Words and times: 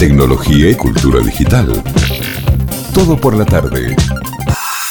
tecnología 0.00 0.70
y 0.70 0.74
cultura 0.76 1.20
digital. 1.20 1.70
Todo 2.94 3.18
por 3.20 3.36
la 3.36 3.44
tarde. 3.44 3.94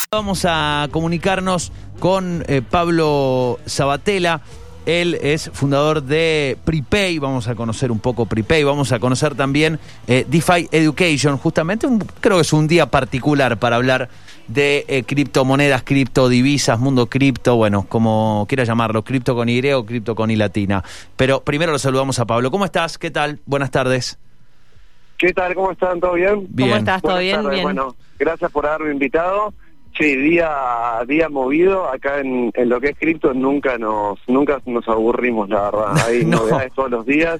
Vamos 0.08 0.44
a 0.48 0.86
comunicarnos 0.92 1.72
con 1.98 2.44
eh, 2.46 2.62
Pablo 2.62 3.58
Sabatella. 3.66 4.40
Él 4.86 5.18
es 5.20 5.50
fundador 5.52 6.04
de 6.04 6.56
Prepay. 6.64 7.18
Vamos 7.18 7.48
a 7.48 7.56
conocer 7.56 7.90
un 7.90 7.98
poco 7.98 8.26
Prepay. 8.26 8.62
Vamos 8.62 8.92
a 8.92 9.00
conocer 9.00 9.34
también 9.34 9.80
eh, 10.06 10.24
DeFi 10.28 10.68
Education. 10.70 11.38
Justamente 11.38 11.88
creo 12.20 12.36
que 12.36 12.42
es 12.42 12.52
un 12.52 12.68
día 12.68 12.86
particular 12.86 13.58
para 13.58 13.74
hablar 13.74 14.10
de 14.46 14.84
eh, 14.86 15.02
criptomonedas, 15.02 15.82
criptodivisas, 15.82 16.78
mundo 16.78 17.06
cripto, 17.06 17.56
bueno, 17.56 17.84
como 17.88 18.46
quiera 18.48 18.62
llamarlo, 18.62 19.02
cripto 19.02 19.34
con 19.34 19.48
Y 19.48 19.72
o 19.72 19.84
cripto 19.84 20.14
con 20.14 20.30
I 20.30 20.36
latina. 20.36 20.84
Pero 21.16 21.42
primero 21.42 21.72
lo 21.72 21.80
saludamos 21.80 22.20
a 22.20 22.26
Pablo. 22.26 22.52
¿Cómo 22.52 22.64
estás? 22.64 22.96
¿Qué 22.96 23.10
tal? 23.10 23.40
Buenas 23.44 23.72
tardes. 23.72 24.16
¿Qué 25.20 25.32
tal? 25.34 25.54
¿Cómo 25.54 25.72
están? 25.72 26.00
¿Todo 26.00 26.14
bien? 26.14 26.46
Bien. 26.48 26.68
¿Cómo 26.70 26.76
estás? 26.78 27.02
¿Todo 27.02 27.12
Buenas 27.12 27.22
bien? 27.24 27.36
tardes. 27.36 27.50
Bien. 27.52 27.62
Bueno, 27.64 27.94
gracias 28.18 28.50
por 28.50 28.66
haberme 28.66 28.92
invitado. 28.92 29.52
Sí, 29.98 30.14
día 30.16 30.48
día 31.08 31.28
movido 31.28 31.90
acá 31.92 32.20
en, 32.20 32.52
en 32.54 32.68
lo 32.68 32.80
que 32.80 32.90
es 32.90 32.96
cripto 32.96 33.34
nunca 33.34 33.76
nos 33.76 34.20
nunca 34.28 34.62
nos 34.64 34.86
aburrimos, 34.88 35.48
la 35.50 35.62
verdad. 35.62 36.06
Hay 36.06 36.24
No. 36.24 36.38
novedades 36.38 36.72
todos 36.74 36.90
los 36.92 37.04
días 37.04 37.38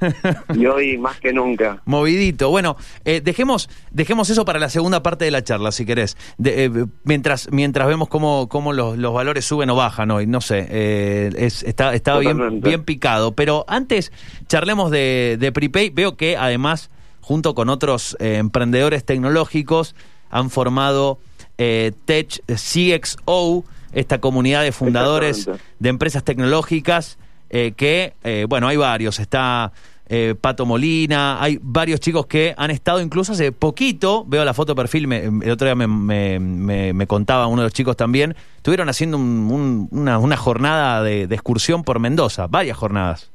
y 0.55 0.67
hoy 0.67 0.99
más 0.99 1.19
que 1.21 1.33
nunca. 1.33 1.81
Movidito. 1.87 2.51
Bueno, 2.51 2.77
eh, 3.05 3.21
dejemos, 3.23 3.71
dejemos 3.93 4.29
eso 4.31 4.45
para 4.45 4.59
la 4.59 4.69
segunda 4.69 5.01
parte 5.03 5.25
de 5.25 5.31
la 5.31 5.45
charla, 5.45 5.71
si 5.71 5.87
querés. 5.87 6.17
De- 6.39 6.65
eh, 6.65 6.71
mientras, 7.05 7.49
mientras 7.53 7.87
vemos 7.87 8.09
cómo, 8.09 8.49
cómo 8.49 8.73
los, 8.73 8.99
los 8.99 9.15
valores 9.15 9.45
suben 9.45 9.71
o 9.71 9.77
bajan 9.77 10.11
hoy, 10.11 10.27
no 10.27 10.41
sé. 10.41 10.67
eh, 10.69 11.31
es, 11.37 11.63
está 11.63 11.95
está 11.95 12.19
bien, 12.19 12.61
bien 12.61 12.83
picado. 12.85 13.33
Pero 13.37 13.65
antes, 13.69 14.13
charlemos 14.49 14.91
de, 14.91 15.37
de 15.39 15.53
Prepay. 15.53 15.91
Veo 15.91 16.17
que 16.17 16.37
además, 16.37 16.91
junto 17.21 17.55
con 17.55 17.69
otros 17.69 18.17
eh, 18.21 18.37
emprendedores 18.37 19.05
tecnológicos, 19.05 19.95
han 20.31 20.51
formado 20.51 21.19
eh, 21.59 21.93
Tech 22.05 22.41
CXO, 22.47 23.65
esta 23.93 24.21
comunidad 24.21 24.63
de 24.63 24.73
fundadores 24.73 25.47
de 25.79 25.89
empresas 25.89 26.23
tecnológicas 26.25 27.19
eh, 27.51 27.73
que, 27.77 28.15
eh, 28.23 28.47
bueno, 28.49 28.69
hay 28.69 28.77
varios. 28.77 29.19
Está 29.19 29.73
eh, 30.09 30.35
Pato 30.41 30.67
Molina, 30.67 31.43
hay 31.43 31.59
varios 31.63 32.01
chicos 32.01 32.27
que 32.27 32.55
han 32.57 32.71
estado 32.71 33.01
incluso 33.01 33.33
hace 33.33 33.53
poquito, 33.53 34.25
veo 34.27 34.45
la 34.45 34.55
foto 34.55 34.73
de 34.73 34.77
perfil, 34.77 35.07
me- 35.09 35.25
el 35.25 35.51
otro 35.51 35.67
día 35.67 35.75
me, 35.75 35.87
me- 35.87 36.39
me- 36.41 36.93
me 36.93 37.07
contaba 37.07 37.47
uno 37.49 37.63
de 37.63 37.67
los 37.67 37.73
chicos 37.73 37.97
también, 37.97 38.35
estuvieron 38.57 38.89
haciendo 38.89 39.17
un- 39.19 39.49
un- 39.51 39.89
una, 39.93 40.19
una 40.19 40.37
jornada 40.37 41.03
de, 41.03 41.27
de 41.27 41.35
excursión 41.35 41.83
por 41.85 41.99
Mendoza, 42.01 42.47
varias 42.49 42.77
jornadas. 42.77 43.31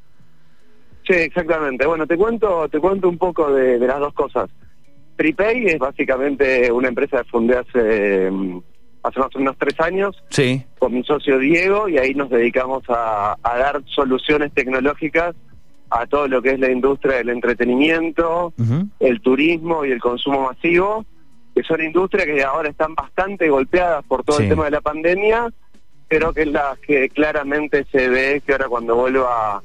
Sí, 1.08 1.14
exactamente. 1.14 1.86
Bueno, 1.86 2.08
te 2.08 2.18
cuento 2.18 2.68
te 2.70 2.80
cuento 2.80 3.08
un 3.10 3.18
poco 3.18 3.52
de, 3.54 3.78
de 3.80 3.88
las 3.88 4.00
dos 4.00 4.14
cosas. 4.14 4.50
Prepay 5.16 5.68
es 5.68 5.80
básicamente 5.80 6.72
una 6.72 6.88
empresa 6.90 7.20
que 7.24 7.30
fundé 7.30 7.58
hace, 7.58 8.30
mm, 8.32 8.60
hace 9.04 9.20
más 9.20 9.36
o 9.36 9.40
menos 9.40 9.56
tres 9.58 9.80
años. 9.80 10.22
Sí, 10.30 10.64
con 10.80 10.94
mi 10.94 11.04
socio 11.04 11.38
Diego 11.40 11.88
y 11.88 11.98
ahí 11.98 12.14
nos 12.14 12.30
dedicamos 12.30 12.84
a, 12.90 13.38
a 13.42 13.58
dar 13.58 13.82
soluciones 13.86 14.52
tecnológicas 14.54 15.36
a 15.92 16.06
todo 16.08 16.28
lo 16.28 16.42
que 16.42 16.50
es 16.52 16.60
la 16.60 16.72
industria 16.72 17.18
del 17.18 17.30
entretenimiento, 17.30 18.54
el 19.00 19.22
turismo 19.22 19.86
y 19.86 19.92
el 19.92 20.02
consumo 20.02 20.42
masivo, 20.42 21.06
que 21.54 21.62
son 21.64 21.82
industrias 21.82 22.26
que 22.26 22.44
ahora 22.44 22.70
están 22.70 22.96
bastante 22.96 23.48
golpeadas 23.50 24.04
por 24.06 24.24
todo 24.24 24.38
Sí. 24.38 24.44
el 24.44 24.50
tema 24.50 24.66
de 24.66 24.72
la 24.72 24.82
pandemia, 24.82 25.48
pero 26.10 26.34
que 26.34 26.42
es 26.42 26.48
las 26.48 26.78
que 26.80 27.08
claramente 27.10 27.86
se 27.92 28.10
ve 28.10 28.42
que 28.46 28.54
ahora 28.54 28.68
cuando 28.68 28.96
vuelva 28.96 29.58
a, 29.58 29.62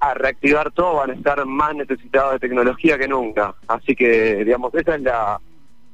a 0.00 0.14
reactivar 0.14 0.70
todo 0.72 0.94
van 0.96 1.10
a 1.10 1.14
estar 1.14 1.44
más 1.46 1.74
necesitados 1.74 2.32
de 2.34 2.38
tecnología 2.38 2.98
que 2.98 3.08
nunca. 3.08 3.54
Así 3.66 3.94
que, 3.96 4.44
digamos, 4.44 4.74
esa 4.74 4.94
es 4.96 5.02
la 5.02 5.40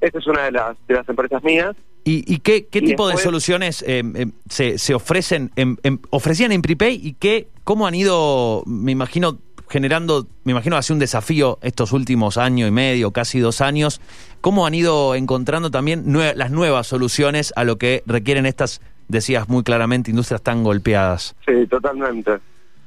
esa 0.01 0.19
es 0.19 0.27
una 0.27 0.43
de 0.47 0.51
las, 0.53 0.77
de 0.89 0.95
las 0.95 1.09
empresas 1.09 1.43
mías. 1.45 1.77
¿Y, 2.05 2.25
y 2.35 2.39
qué, 2.39 2.67
qué 2.67 2.81
Y 2.81 2.87
tipo 2.87 3.07
de 3.09 3.17
soluciones 3.17 3.83
eh, 3.87 4.03
eh, 4.17 4.27
se, 4.49 4.77
se 4.79 4.95
ofrecen, 4.95 5.53
en- 5.55 5.79
en- 5.85 6.01
ofrecían 6.11 6.51
en 6.51 6.61
Prepay 6.63 6.99
y 7.01 7.13
qué, 7.13 7.47
cómo 7.63 7.87
han 7.87 7.95
ido, 7.95 8.65
me 8.67 8.91
imagino, 8.91 9.39
generando, 9.69 10.27
me 10.43 10.51
imagino, 10.51 10.77
hace 10.77 10.93
un 10.93 10.99
desafío 10.99 11.61
estos 11.63 11.93
últimos 11.93 12.37
año 12.37 12.67
y 12.67 12.73
medio, 12.73 13.13
casi 13.13 13.39
dos 13.39 13.61
años, 13.61 14.01
cómo 14.41 14.67
han 14.67 14.75
ido 14.75 15.15
encontrando 15.15 15.71
también 15.71 16.05
nue- 16.07 16.35
las 16.35 16.51
nuevas 16.51 16.89
soluciones 16.89 17.53
a 17.55 17.63
lo 17.63 17.79
que 17.79 18.03
requieren 18.05 18.45
estas, 18.47 18.81
decías 19.07 19.49
muy 19.49 19.63
claramente, 19.63 20.11
industrias 20.11 20.43
tan 20.43 20.65
golpeadas? 20.65 21.37
Sí, 21.47 21.65
totalmente. 21.69 22.33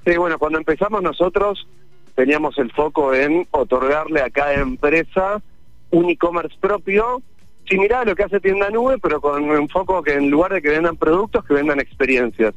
Sí, 0.05 0.17
bueno, 0.17 0.37
cuando 0.37 0.59
empezamos 0.59 1.01
nosotros 1.01 1.67
teníamos 2.15 2.57
el 2.59 2.71
foco 2.71 3.13
en 3.13 3.47
otorgarle 3.51 4.21
a 4.21 4.29
cada 4.29 4.53
empresa 4.53 5.41
un 5.91 6.09
e-commerce 6.09 6.55
propio, 6.59 7.21
similar 7.67 8.01
a 8.01 8.05
lo 8.05 8.15
que 8.15 8.23
hace 8.23 8.39
Tienda 8.39 8.69
Nube, 8.69 8.97
pero 9.01 9.19
con 9.19 9.43
un 9.43 9.55
enfoque 9.55 9.93
que 10.05 10.17
en 10.17 10.29
lugar 10.29 10.53
de 10.53 10.61
que 10.61 10.69
vendan 10.69 10.95
productos, 10.97 11.43
que 11.45 11.53
vendan 11.55 11.79
experiencias. 11.79 12.53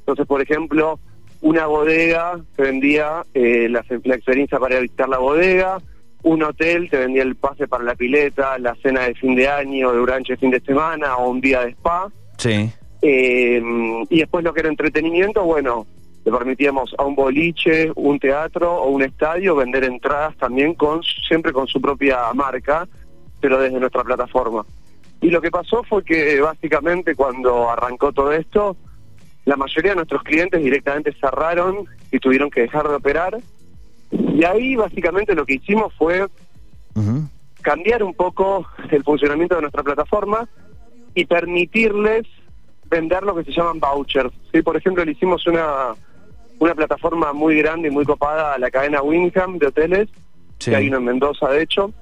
Entonces, 0.00 0.26
por 0.26 0.42
ejemplo, 0.42 0.98
una 1.40 1.66
bodega 1.66 2.40
te 2.56 2.62
vendía 2.62 3.22
eh, 3.34 3.68
la, 3.68 3.84
la 4.04 4.14
experiencia 4.14 4.58
para 4.58 4.80
visitar 4.80 5.08
la 5.08 5.18
bodega, 5.18 5.78
un 6.22 6.42
hotel 6.42 6.90
te 6.90 6.98
vendía 6.98 7.22
el 7.22 7.36
pase 7.36 7.68
para 7.68 7.84
la 7.84 7.94
pileta, 7.94 8.58
la 8.58 8.74
cena 8.76 9.02
de 9.02 9.14
fin 9.14 9.36
de 9.36 9.48
año, 9.48 9.92
de 9.92 10.00
brunch 10.00 10.28
de 10.28 10.36
fin 10.36 10.50
de 10.50 10.60
semana 10.60 11.16
o 11.16 11.30
un 11.30 11.40
día 11.40 11.64
de 11.64 11.70
spa. 11.72 12.08
Sí, 12.38 12.70
Eh, 13.00 13.62
y 14.10 14.18
después 14.18 14.44
lo 14.44 14.52
que 14.52 14.60
era 14.60 14.68
entretenimiento, 14.68 15.44
bueno, 15.44 15.86
le 16.28 16.36
permitíamos 16.36 16.94
a 16.98 17.04
un 17.04 17.14
boliche, 17.14 17.90
un 17.94 18.18
teatro 18.18 18.70
o 18.70 18.90
un 18.90 19.02
estadio 19.02 19.56
vender 19.56 19.84
entradas 19.84 20.36
también 20.36 20.74
con 20.74 21.02
siempre 21.02 21.54
con 21.54 21.66
su 21.66 21.80
propia 21.80 22.18
marca, 22.34 22.86
pero 23.40 23.58
desde 23.58 23.80
nuestra 23.80 24.04
plataforma. 24.04 24.66
Y 25.22 25.30
lo 25.30 25.40
que 25.40 25.50
pasó 25.50 25.82
fue 25.84 26.04
que 26.04 26.38
básicamente 26.40 27.14
cuando 27.14 27.70
arrancó 27.70 28.12
todo 28.12 28.30
esto, 28.32 28.76
la 29.46 29.56
mayoría 29.56 29.92
de 29.92 29.96
nuestros 29.96 30.22
clientes 30.22 30.62
directamente 30.62 31.14
cerraron 31.18 31.86
y 32.12 32.18
tuvieron 32.18 32.50
que 32.50 32.60
dejar 32.60 32.86
de 32.86 32.96
operar. 32.96 33.38
Y 34.10 34.44
ahí 34.44 34.76
básicamente 34.76 35.34
lo 35.34 35.46
que 35.46 35.54
hicimos 35.54 35.94
fue 35.94 36.26
cambiar 37.62 38.02
un 38.02 38.12
poco 38.12 38.66
el 38.90 39.02
funcionamiento 39.02 39.54
de 39.54 39.62
nuestra 39.62 39.82
plataforma 39.82 40.46
y 41.14 41.24
permitirles 41.24 42.26
vender 42.84 43.22
lo 43.22 43.34
que 43.34 43.44
se 43.44 43.52
llaman 43.52 43.80
vouchers. 43.80 44.32
¿sí? 44.52 44.60
Por 44.60 44.76
ejemplo, 44.76 45.04
le 45.06 45.12
hicimos 45.12 45.46
una, 45.46 45.94
una 46.58 46.74
plataforma 46.74 47.32
muy 47.32 47.56
grande 47.56 47.88
y 47.88 47.90
muy 47.90 48.04
copada 48.04 48.54
a 48.54 48.58
la 48.58 48.70
cadena 48.70 49.02
Winham 49.02 49.58
de 49.58 49.66
hoteles, 49.68 50.08
sí. 50.58 50.70
que 50.70 50.76
hay 50.76 50.88
uno 50.88 50.98
en 50.98 51.04
Mendoza, 51.04 51.48
de 51.48 51.62
hecho, 51.62 51.92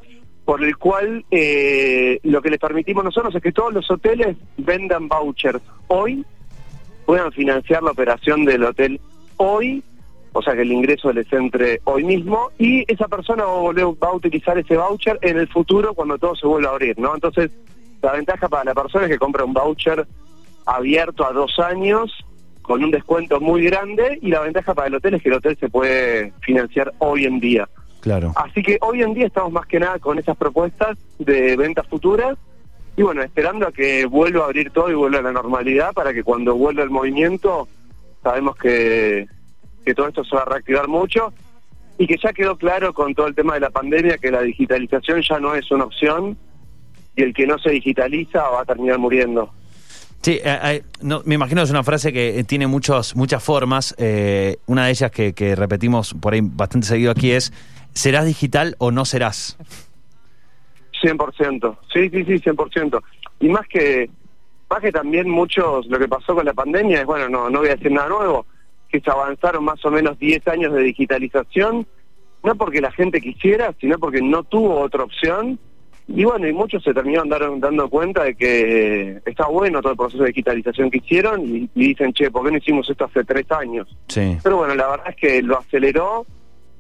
por 0.45 0.63
el 0.63 0.77
cual 0.77 1.25
eh, 1.31 2.21
lo 2.23 2.41
que 2.41 2.51
les 2.51 2.59
permitimos 2.61 3.05
nosotros 3.05 3.35
es 3.35 3.43
que 3.43 3.53
todos 3.53 3.73
los 3.73 3.91
hoteles 3.91 4.37
vendan 4.57 5.09
vouchers 5.09 5.61
hoy, 5.89 6.25
puedan 7.05 7.33
financiar 7.33 7.83
la 7.83 7.91
operación 7.91 8.45
del 8.45 8.65
hotel 8.65 9.01
hoy, 9.37 9.83
o 10.33 10.43
sea 10.43 10.55
que 10.55 10.63
el 10.63 10.73
ingreso 10.73 11.13
les 11.13 11.33
entre 11.33 11.81
hoy 11.85 12.05
mismo, 12.05 12.51
y 12.59 12.85
esa 12.91 13.09
persona 13.09 13.45
va 13.45 13.53
a, 13.53 13.63
volver- 13.63 13.97
va 14.03 14.09
a 14.09 14.15
utilizar 14.15 14.57
ese 14.59 14.77
voucher 14.77 15.19
en 15.23 15.39
el 15.39 15.49
futuro 15.49 15.95
cuando 15.95 16.19
todo 16.19 16.35
se 16.37 16.47
vuelva 16.47 16.71
a 16.71 16.73
abrir, 16.73 16.99
¿no? 16.99 17.15
Entonces, 17.15 17.51
la 18.03 18.13
ventaja 18.13 18.49
para 18.49 18.65
la 18.65 18.75
persona 18.75 19.05
es 19.07 19.11
que 19.11 19.19
compra 19.19 19.45
un 19.45 19.53
voucher 19.53 20.07
abierto 20.67 21.27
a 21.27 21.33
dos 21.33 21.59
años 21.59 22.13
con 22.67 22.83
un 22.83 22.91
descuento 22.91 23.41
muy 23.41 23.65
grande 23.65 24.19
y 24.21 24.29
la 24.29 24.41
ventaja 24.41 24.75
para 24.75 24.89
el 24.89 24.95
hotel 24.97 25.15
es 25.15 25.23
que 25.23 25.29
el 25.29 25.37
hotel 25.37 25.57
se 25.59 25.69
puede 25.69 26.33
financiar 26.41 26.93
hoy 26.99 27.25
en 27.25 27.39
día. 27.39 27.69
Claro. 28.01 28.33
Así 28.35 28.61
que 28.63 28.77
hoy 28.81 29.03
en 29.03 29.15
día 29.15 29.27
estamos 29.27 29.53
más 29.53 29.67
que 29.67 29.79
nada 29.79 30.01
con 30.01 30.19
esas 30.19 30.37
propuestas 30.37 30.99
de 31.21 31.57
ventas 31.57 31.87
futuras 31.87 32.37
y 32.97 33.03
bueno, 33.03 33.23
esperando 33.23 33.69
a 33.69 33.73
que 33.73 34.05
vuelva 34.07 34.43
a 34.43 34.47
abrir 34.47 34.71
todo 34.71 34.91
y 34.91 34.95
vuelva 34.95 35.21
a 35.21 35.23
la 35.23 35.33
normalidad 35.33 35.93
para 35.93 36.13
que 36.13 36.25
cuando 36.25 36.57
vuelva 36.57 36.83
el 36.83 36.91
movimiento 36.91 37.69
sabemos 38.21 38.57
que, 38.57 39.29
que 39.85 39.95
todo 39.95 40.09
esto 40.09 40.25
se 40.25 40.35
va 40.35 40.43
a 40.43 40.47
reactivar 40.47 40.89
mucho 40.89 41.33
y 41.99 42.09
que 42.09 42.17
ya 42.21 42.33
quedó 42.33 42.57
claro 42.57 42.93
con 42.93 43.15
todo 43.15 43.29
el 43.29 43.35
tema 43.37 43.55
de 43.55 43.61
la 43.61 43.71
pandemia 43.71 44.19
que 44.19 44.33
la 44.33 44.43
digitalización 44.43 45.23
ya 45.23 45.39
no 45.39 45.55
es 45.55 45.71
una 45.71 45.85
opción 45.85 46.37
y 47.15 47.23
el 47.23 47.33
que 47.33 47.47
no 47.47 47.59
se 47.59 47.71
digitaliza 47.71 48.43
va 48.51 48.63
a 48.63 48.65
terminar 48.65 48.99
muriendo. 48.99 49.53
Sí, 50.23 50.41
eh, 50.43 50.59
eh, 50.65 50.83
no, 51.03 51.23
me 51.25 51.37
imagino 51.37 51.61
que 51.61 51.65
es 51.65 51.71
una 51.71 51.85
frase 51.85 52.13
que 52.13 52.39
eh, 52.41 52.45
tiene 52.45 52.67
muchos, 52.67 53.15
muchas 53.15 53.43
formas. 53.43 53.95
eh, 53.99 54.57
una 54.67 54.87
de 54.87 54.91
ellas 54.91 55.11
que, 55.11 55.33
que 55.33 55.55
repetimos 55.55 56.15
por 56.15 56.35
ahí 56.35 56.41
bastante 56.43 56.87
seguido 56.87 57.13
aquí 57.13 57.31
es, 57.31 57.53
¿serás 57.93 58.27
digital 58.27 58.75
o 58.79 58.91
no 58.91 59.05
serás? 59.05 59.57
100%, 61.03 61.77
sí, 61.93 62.09
sí, 62.11 62.25
sí, 62.25 62.33
100%. 62.41 63.03
Y 63.41 63.49
más 63.49 63.67
que, 63.69 64.11
más 64.69 64.81
que 64.81 64.91
también 64.91 65.29
muchos, 65.29 65.87
lo 65.87 65.99
que 65.99 66.09
pasó 66.09 66.35
con 66.35 66.45
la 66.45 66.55
pandemia 66.55 67.01
es, 67.01 67.07
bueno, 67.07 67.29
no, 67.29 67.51
no 67.51 67.61
voy 67.61 67.69
a 67.69 67.77
decir 67.77 67.93
nada 67.93 68.09
nuevo, 68.09 68.47
que 68.89 69.01
se 69.01 69.11
avanzaron 69.11 69.65
más 69.65 69.85
o 69.85 69.91
menos 69.91 70.19
10 70.19 70.49
años 70.49 70.73
de 70.73 70.83
digitalización, 70.83 71.87
no 72.43 72.55
porque 72.57 72.81
la 72.81 72.91
gente 72.93 73.21
quisiera, 73.21 73.75
sino 73.81 73.99
porque 73.99 74.23
no 74.23 74.43
tuvo 74.45 74.81
otra 74.81 75.05
opción. 75.05 75.59
Y 76.09 76.23
bueno, 76.25 76.47
y 76.47 76.53
muchos 76.53 76.85
se 76.85 76.95
terminaron 76.95 77.29
dar- 77.29 77.59
dando 77.59 77.89
cuenta 77.89 78.23
de 78.25 78.37
que 78.37 79.21
está 79.27 79.47
bueno 79.49 79.81
todo 79.81 79.93
el 79.93 79.99
proceso 79.99 80.23
de 80.23 80.29
digitalización 80.29 80.89
que 80.91 80.99
hicieron 80.99 81.43
y, 81.45 81.69
y 81.75 81.89
dicen, 81.89 82.13
che, 82.13 82.31
¿por 82.31 82.45
qué 82.45 82.53
no 82.53 82.59
hicimos 82.59 82.89
esto 82.89 83.05
hace 83.07 83.25
tres 83.25 83.51
años? 83.51 83.89
Sí. 84.07 84.37
Pero 84.43 84.59
bueno, 84.59 84.75
la 84.77 84.87
verdad 84.89 85.07
es 85.09 85.17
que 85.17 85.43
lo 85.43 85.59
aceleró 85.59 86.25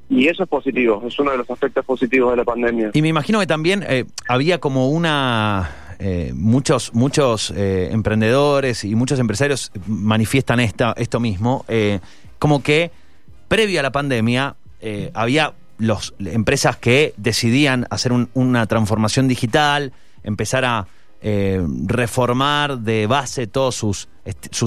y 0.08 0.28
eso 0.28 0.44
es 0.44 0.48
positivo, 0.48 1.02
es 1.06 1.18
uno 1.18 1.32
de 1.32 1.38
los 1.38 1.50
aspectos 1.50 1.84
positivos 1.84 2.30
de 2.30 2.36
la 2.36 2.44
pandemia. 2.44 2.90
Y 2.94 3.02
me 3.02 3.08
imagino 3.08 3.40
que 3.40 3.46
también 3.48 3.84
eh, 3.88 4.04
había 4.28 4.58
como 4.58 4.90
una... 4.90 5.70
Eh, 5.98 6.32
muchos 6.34 6.92
muchos 6.92 7.50
eh, 7.56 7.88
emprendedores 7.90 8.84
y 8.84 8.94
muchos 8.94 9.18
empresarios 9.18 9.72
manifiestan 9.86 10.60
esta, 10.60 10.92
esto 10.94 11.20
mismo, 11.20 11.64
eh, 11.68 12.00
como 12.38 12.62
que 12.62 12.90
previo 13.48 13.80
a 13.80 13.82
la 13.82 13.92
pandemia 13.92 14.56
eh, 14.82 15.10
había 15.14 15.54
los 15.78 16.14
empresas 16.18 16.76
que 16.76 17.14
decidían 17.16 17.86
hacer 17.90 18.12
un- 18.12 18.28
una 18.34 18.66
transformación 18.66 19.28
digital, 19.28 19.92
empezar 20.22 20.64
a 20.64 20.86
eh, 21.22 21.60
reformar 21.86 22.78
de 22.80 23.06
base 23.06 23.46
todos 23.46 23.74
sus 23.74 24.06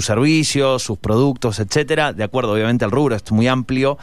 servicios, 0.06 0.82
sus 0.84 0.98
productos, 0.98 1.60
etcétera, 1.60 2.12
de 2.12 2.24
acuerdo 2.24 2.54
obviamente 2.54 2.84
al 2.84 2.92
rubro, 2.92 3.16
esto 3.16 3.30
es 3.34 3.36
muy 3.36 3.48
amplio, 3.48 3.98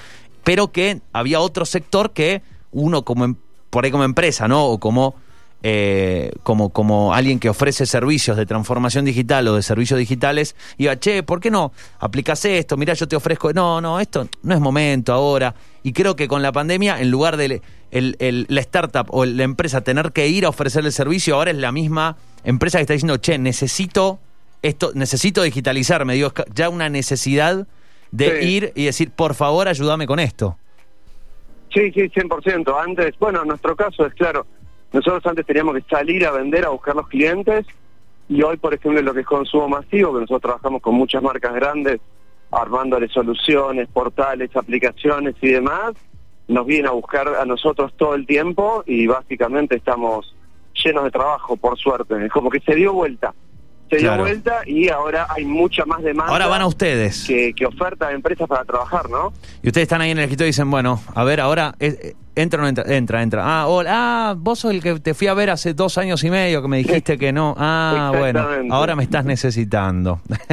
pero 0.44 0.70
que 0.70 1.00
había 1.12 1.41
otro 1.41 1.64
sector 1.64 2.12
que 2.12 2.43
uno 2.70 3.03
como 3.03 3.25
em- 3.25 3.35
por 3.69 3.85
ahí 3.85 3.91
como 3.91 4.05
empresa, 4.05 4.47
¿no? 4.49 4.64
O 4.67 4.79
como 4.79 5.17
eh, 5.62 6.31
como, 6.43 6.69
como 6.70 7.12
alguien 7.14 7.38
que 7.41 7.49
ofrece 7.49 7.87
servicios 7.87 8.37
de 8.37 8.47
transformación 8.47 9.05
digital 9.05 9.49
o 9.49 9.55
de 9.56 9.62
servicios 9.62 9.99
digitales, 9.99 10.55
iba, 10.79 10.97
che, 10.99 11.23
¿por 11.23 11.41
qué 11.41 11.50
no 11.50 11.73
aplicas 11.99 12.44
esto? 12.44 12.76
Mirá, 12.76 12.94
yo 12.94 13.08
te 13.08 13.17
ofrezco. 13.17 13.53
No, 13.53 13.81
no, 13.81 13.99
esto 14.00 14.29
no 14.43 14.55
es 14.55 14.61
momento 14.61 15.12
ahora. 15.12 15.55
Y 15.82 15.93
creo 15.93 16.14
que 16.17 16.29
con 16.29 16.43
la 16.43 16.53
pandemia, 16.53 17.00
en 17.00 17.11
lugar 17.11 17.37
de 17.37 17.62
el, 17.91 18.17
el- 18.19 18.47
la 18.49 18.61
startup 18.61 19.06
o 19.11 19.25
la 19.25 19.44
empresa 19.44 19.81
tener 19.82 20.12
que 20.12 20.29
ir 20.29 20.44
a 20.44 20.49
ofrecer 20.50 20.85
el 20.85 20.93
servicio, 20.93 21.37
ahora 21.37 21.50
es 21.53 21.56
la 21.56 21.73
misma 21.73 22.17
empresa 22.44 22.79
que 22.79 22.82
está 22.82 22.93
diciendo, 22.93 23.17
che, 23.17 23.38
necesito 23.38 24.19
esto, 24.62 24.91
necesito 24.94 25.43
digitalizarme. 25.43 26.14
Digo, 26.14 26.32
ya 26.55 26.69
una 26.69 26.88
necesidad 26.88 27.67
de 28.12 28.41
Sí. 28.41 28.47
ir 28.49 28.73
y 28.75 28.85
decir, 28.85 29.11
por 29.11 29.35
favor, 29.35 29.69
ayúdame 29.69 30.06
con 30.06 30.19
esto. 30.20 30.56
Sí, 31.73 31.91
sí, 31.93 32.08
100%. 32.08 32.75
Antes, 32.82 33.14
bueno, 33.19 33.43
en 33.43 33.49
nuestro 33.49 33.76
caso 33.76 34.06
es 34.06 34.14
claro, 34.14 34.47
nosotros 34.96 35.26
antes 35.26 35.44
teníamos 35.44 35.75
que 35.75 35.82
salir 35.90 36.25
a 36.25 36.31
vender, 36.31 36.64
a 36.64 36.70
buscar 36.70 36.96
los 36.96 37.06
clientes, 37.08 37.66
y 38.31 38.43
hoy, 38.43 38.56
por 38.56 38.72
ejemplo, 38.72 39.02
lo 39.02 39.12
que 39.12 39.20
es 39.20 39.26
consumo 39.26 39.69
masivo, 39.69 40.14
que 40.14 40.20
nosotros 40.20 40.40
trabajamos 40.40 40.81
con 40.81 40.94
muchas 40.94 41.22
marcas 41.22 41.54
grandes, 41.54 42.00
armándole 42.50 43.06
soluciones, 43.08 43.88
portales, 43.88 44.56
aplicaciones 44.56 45.34
y 45.43 45.48
demás, 45.48 45.93
nos 46.48 46.64
vienen 46.64 46.87
a 46.87 46.93
buscar 46.93 47.28
a 47.28 47.44
nosotros 47.44 47.93
todo 47.98 48.14
el 48.14 48.26
tiempo 48.26 48.84
y 48.87 49.06
básicamente 49.06 49.76
estamos 49.76 50.34
llenos 50.82 51.04
de 51.04 51.10
trabajo, 51.10 51.58
por 51.58 51.76
suerte. 51.78 52.25
Es 52.25 52.32
como 52.32 52.48
que 52.48 52.60
se 52.60 52.75
dio 52.75 52.94
vuelta. 52.94 53.34
Se 53.88 53.98
Claro. 53.98 54.24
dio 54.24 54.32
vuelta 54.34 54.60
y 54.66 54.88
ahora 54.88 55.26
hay 55.30 55.44
mucha 55.44 55.84
más 55.84 56.02
demanda 56.02 56.32
Ahora 56.32 56.46
van 56.48 56.62
a 56.62 56.66
ustedes. 56.66 57.24
que, 57.26 57.52
que 57.54 57.66
oferta 57.66 58.08
de 58.08 58.14
empresas 58.14 58.48
para 58.48 58.64
trabajar, 58.64 59.08
¿no? 59.08 59.32
Y 59.62 59.68
ustedes 59.68 59.84
están 59.84 60.00
ahí 60.00 60.10
en 60.10 60.18
el 60.18 60.24
escritorio 60.24 60.48
y 60.48 60.50
dicen, 60.50 60.68
bueno, 60.70 61.00
a 61.14 61.22
ver, 61.24 61.40
ahora, 61.40 61.74
eh, 61.78 61.96
eh, 62.02 62.14
entra 62.34 62.58
o 62.58 62.62
no 62.62 62.68
entra, 62.68 62.84
entra, 62.94 63.22
entra. 63.22 63.42
Ah, 63.44 63.66
hola, 63.68 63.90
ah, 64.30 64.34
vos 64.36 64.58
sos 64.58 64.72
el 64.72 64.82
que 64.82 64.98
te 64.98 65.14
fui 65.14 65.28
a 65.28 65.34
ver 65.34 65.50
hace 65.50 65.72
dos 65.72 65.98
años 65.98 66.22
y 66.24 66.30
medio 66.30 66.62
que 66.62 66.68
me 66.68 66.78
dijiste 66.78 67.16
que 67.16 67.32
no. 67.32 67.54
Ah, 67.58 68.12
bueno, 68.16 68.44
ahora 68.70 68.96
me 68.96 69.04
estás 69.04 69.24
necesitando. 69.24 70.20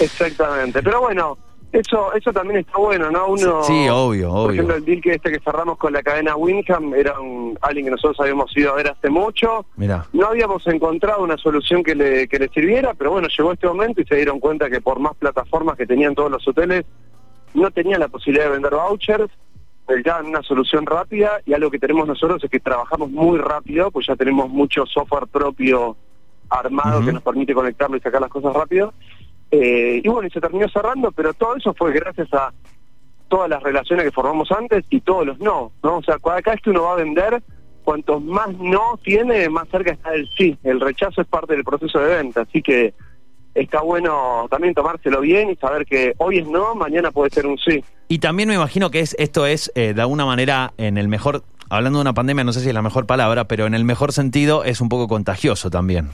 Exactamente, 0.00 0.82
pero 0.82 1.00
bueno, 1.00 1.36
eso 1.72 2.12
eso 2.14 2.32
también 2.32 2.60
está 2.60 2.78
bueno, 2.78 3.10
¿no? 3.10 3.28
Uno, 3.28 3.62
Sí, 3.64 3.88
obvio, 3.88 4.28
Por 4.28 4.38
obvio. 4.38 4.52
ejemplo, 4.52 4.76
el 4.76 4.84
deal 4.84 5.00
que 5.00 5.14
este 5.14 5.30
que 5.32 5.40
cerramos 5.40 5.78
con 5.78 5.92
la 5.92 6.02
cadena 6.02 6.36
Winham 6.36 6.94
era 6.94 7.18
un, 7.18 7.58
alguien 7.62 7.86
que 7.86 7.90
nosotros 7.92 8.20
habíamos 8.20 8.54
ido 8.56 8.72
a 8.72 8.76
ver 8.76 8.88
hace 8.88 9.08
mucho. 9.10 9.64
Mirá, 9.76 10.06
No 10.12 10.26
habíamos 10.26 10.66
encontrado 10.66 11.22
una 11.22 11.36
solución 11.38 11.82
que 11.82 11.94
le, 11.94 12.28
que 12.28 12.38
le 12.38 12.48
sirviera, 12.48 12.94
pero 12.94 13.12
bueno, 13.12 13.28
llegó 13.28 13.52
este 13.52 13.66
momento 13.66 14.00
y 14.00 14.04
se 14.04 14.16
dieron 14.16 14.38
cuenta 14.38 14.68
que 14.68 14.80
por 14.80 14.98
más 15.00 15.14
plataformas 15.16 15.76
que 15.76 15.86
tenían 15.86 16.14
todos 16.14 16.30
los 16.30 16.46
hoteles, 16.46 16.84
no 17.54 17.70
tenían 17.70 18.00
la 18.00 18.08
posibilidad 18.08 18.46
de 18.46 18.52
vender 18.52 18.72
vouchers, 18.74 19.30
necesitaban 19.88 20.26
una 20.26 20.42
solución 20.42 20.86
rápida 20.86 21.40
y 21.44 21.52
algo 21.54 21.70
que 21.70 21.78
tenemos 21.78 22.06
nosotros 22.06 22.42
es 22.44 22.50
que 22.50 22.60
trabajamos 22.60 23.10
muy 23.10 23.38
rápido, 23.38 23.90
pues 23.90 24.06
ya 24.06 24.16
tenemos 24.16 24.48
mucho 24.48 24.86
software 24.86 25.26
propio 25.26 25.96
armado 26.48 27.04
que 27.04 27.12
nos 27.12 27.22
permite 27.22 27.54
conectarlo 27.54 27.96
y 27.96 28.00
sacar 28.00 28.20
las 28.20 28.30
cosas 28.30 28.54
rápido. 28.54 28.92
Eh, 29.52 30.00
y 30.02 30.08
bueno, 30.08 30.26
y 30.26 30.30
se 30.30 30.40
terminó 30.40 30.66
cerrando, 30.70 31.12
pero 31.12 31.34
todo 31.34 31.56
eso 31.56 31.74
fue 31.74 31.92
gracias 31.92 32.32
a 32.32 32.52
todas 33.28 33.50
las 33.50 33.62
relaciones 33.62 34.06
que 34.06 34.10
formamos 34.10 34.50
antes 34.50 34.84
y 34.88 35.02
todos 35.02 35.26
los 35.26 35.38
no, 35.38 35.72
¿no? 35.82 35.98
O 35.98 36.02
sea, 36.02 36.18
cada 36.18 36.40
vez 36.40 36.62
que 36.62 36.70
uno 36.70 36.84
va 36.84 36.94
a 36.94 36.96
vender, 36.96 37.42
cuantos 37.84 38.22
más 38.22 38.48
no 38.58 38.98
tiene, 39.04 39.50
más 39.50 39.68
cerca 39.68 39.92
está 39.92 40.14
el 40.14 40.26
sí. 40.36 40.56
El 40.64 40.80
rechazo 40.80 41.20
es 41.20 41.26
parte 41.26 41.52
del 41.52 41.64
proceso 41.64 41.98
de 41.98 42.16
venta, 42.16 42.42
así 42.42 42.62
que 42.62 42.94
está 43.54 43.82
bueno 43.82 44.46
también 44.50 44.72
tomárselo 44.72 45.20
bien 45.20 45.50
y 45.50 45.56
saber 45.56 45.84
que 45.84 46.14
hoy 46.16 46.38
es 46.38 46.46
no, 46.46 46.74
mañana 46.74 47.10
puede 47.10 47.30
ser 47.30 47.46
un 47.46 47.58
sí. 47.58 47.84
Y 48.08 48.20
también 48.20 48.48
me 48.48 48.54
imagino 48.54 48.90
que 48.90 49.00
es 49.00 49.14
esto 49.18 49.44
es, 49.44 49.70
eh, 49.74 49.92
de 49.92 50.00
alguna 50.00 50.24
manera, 50.24 50.72
en 50.78 50.96
el 50.96 51.08
mejor, 51.08 51.42
hablando 51.68 51.98
de 51.98 52.02
una 52.02 52.14
pandemia, 52.14 52.44
no 52.44 52.54
sé 52.54 52.60
si 52.60 52.68
es 52.68 52.74
la 52.74 52.80
mejor 52.80 53.06
palabra, 53.06 53.44
pero 53.44 53.66
en 53.66 53.74
el 53.74 53.84
mejor 53.84 54.12
sentido 54.12 54.64
es 54.64 54.80
un 54.80 54.88
poco 54.88 55.08
contagioso 55.08 55.68
también. 55.68 56.08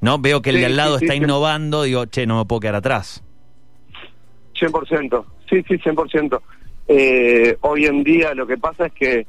¿No? 0.00 0.18
Veo 0.18 0.42
que 0.42 0.50
el 0.50 0.56
Sí, 0.56 0.60
de 0.60 0.66
al 0.66 0.76
lado 0.76 0.98
sí, 0.98 1.04
está 1.04 1.14
sí. 1.14 1.22
innovando, 1.22 1.82
digo, 1.82 2.06
che, 2.06 2.26
no 2.26 2.38
me 2.38 2.44
puedo 2.44 2.60
quedar 2.60 2.76
atrás. 2.76 3.22
100%, 4.54 5.24
sí, 5.48 5.62
sí, 5.68 5.74
100%. 5.78 6.40
Eh, 6.88 7.56
hoy 7.60 7.86
en 7.86 8.02
día 8.02 8.34
lo 8.34 8.46
que 8.46 8.56
pasa 8.58 8.86
es 8.86 8.92
que 8.92 9.26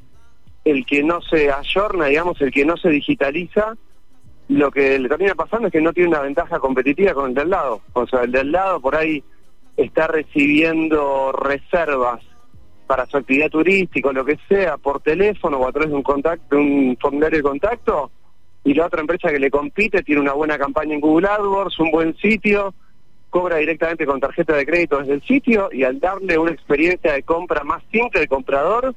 el 0.65 0.85
que 0.85 1.03
no 1.03 1.21
se 1.21 1.51
ayorna, 1.51 2.05
digamos, 2.05 2.39
el 2.41 2.51
que 2.51 2.65
no 2.65 2.77
se 2.77 2.89
digitaliza, 2.89 3.75
lo 4.49 4.71
que 4.71 4.97
le 4.97 5.07
termina 5.09 5.35
pasando 5.35 5.67
es 5.67 5.71
que 5.73 5.81
no 5.81 5.93
tiene 5.93 6.09
una 6.09 6.21
ventaja 6.21 6.59
competitiva 6.59 7.13
con 7.13 7.29
el 7.29 7.35
del 7.35 7.49
lado. 7.49 7.81
O 7.93 8.07
sea, 8.07 8.21
el 8.21 8.31
del 8.31 8.51
lado 8.51 8.79
por 8.79 8.95
ahí 8.95 9.23
está 9.77 10.07
recibiendo 10.07 11.31
reservas 11.31 12.21
para 12.87 13.05
su 13.05 13.17
actividad 13.17 13.49
turística 13.49 14.09
o 14.09 14.13
lo 14.13 14.25
que 14.25 14.39
sea 14.47 14.77
por 14.77 15.01
teléfono 15.01 15.57
o 15.57 15.67
a 15.67 15.71
través 15.71 15.89
de 15.89 15.95
un 15.95 16.03
contacto, 16.03 16.57
un 16.57 16.97
formulario 16.99 17.37
de 17.37 17.43
contacto 17.43 18.11
y 18.63 18.73
la 18.73 18.85
otra 18.87 19.01
empresa 19.01 19.29
que 19.29 19.39
le 19.39 19.49
compite 19.49 20.03
tiene 20.03 20.21
una 20.21 20.33
buena 20.33 20.57
campaña 20.57 20.93
en 20.93 21.01
Google 21.01 21.27
AdWords, 21.27 21.79
un 21.79 21.91
buen 21.91 22.15
sitio, 22.17 22.73
cobra 23.29 23.57
directamente 23.57 24.05
con 24.05 24.19
tarjeta 24.19 24.55
de 24.55 24.65
crédito 24.65 24.97
desde 24.99 25.13
el 25.13 25.21
sitio 25.23 25.69
y 25.71 25.83
al 25.83 25.99
darle 25.99 26.37
una 26.37 26.51
experiencia 26.51 27.13
de 27.13 27.23
compra 27.23 27.63
más 27.63 27.81
simple 27.91 28.21
al 28.21 28.27
comprador, 28.27 28.93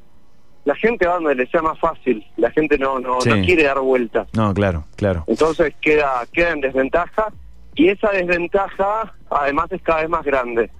la 0.64 0.74
gente 0.76 1.06
va 1.06 1.14
donde 1.14 1.34
le 1.34 1.46
sea 1.48 1.60
más 1.62 1.78
fácil, 1.78 2.24
la 2.36 2.50
gente 2.50 2.78
no 2.78 2.98
no, 3.00 3.20
Sí. 3.20 3.28
no 3.28 3.44
quiere 3.44 3.64
dar 3.64 3.80
vueltas. 3.80 4.28
No, 4.32 4.54
claro, 4.54 4.84
claro. 4.96 5.24
Entonces 5.26 5.74
queda, 5.80 6.24
queda 6.32 6.50
en 6.50 6.60
desventaja 6.60 7.28
y 7.74 7.88
esa 7.88 8.10
desventaja 8.10 9.12
además 9.30 9.70
es 9.72 9.82
cada 9.82 10.00
vez 10.02 10.08
más 10.10 10.24
grande. 10.24 10.70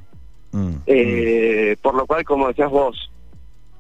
Mm, 0.53 0.75
Eh, 0.87 1.77
por 1.83 1.95
lo 1.95 2.07
cual, 2.07 2.25
como 2.25 2.49
decías 2.49 2.71
vos, 2.71 3.11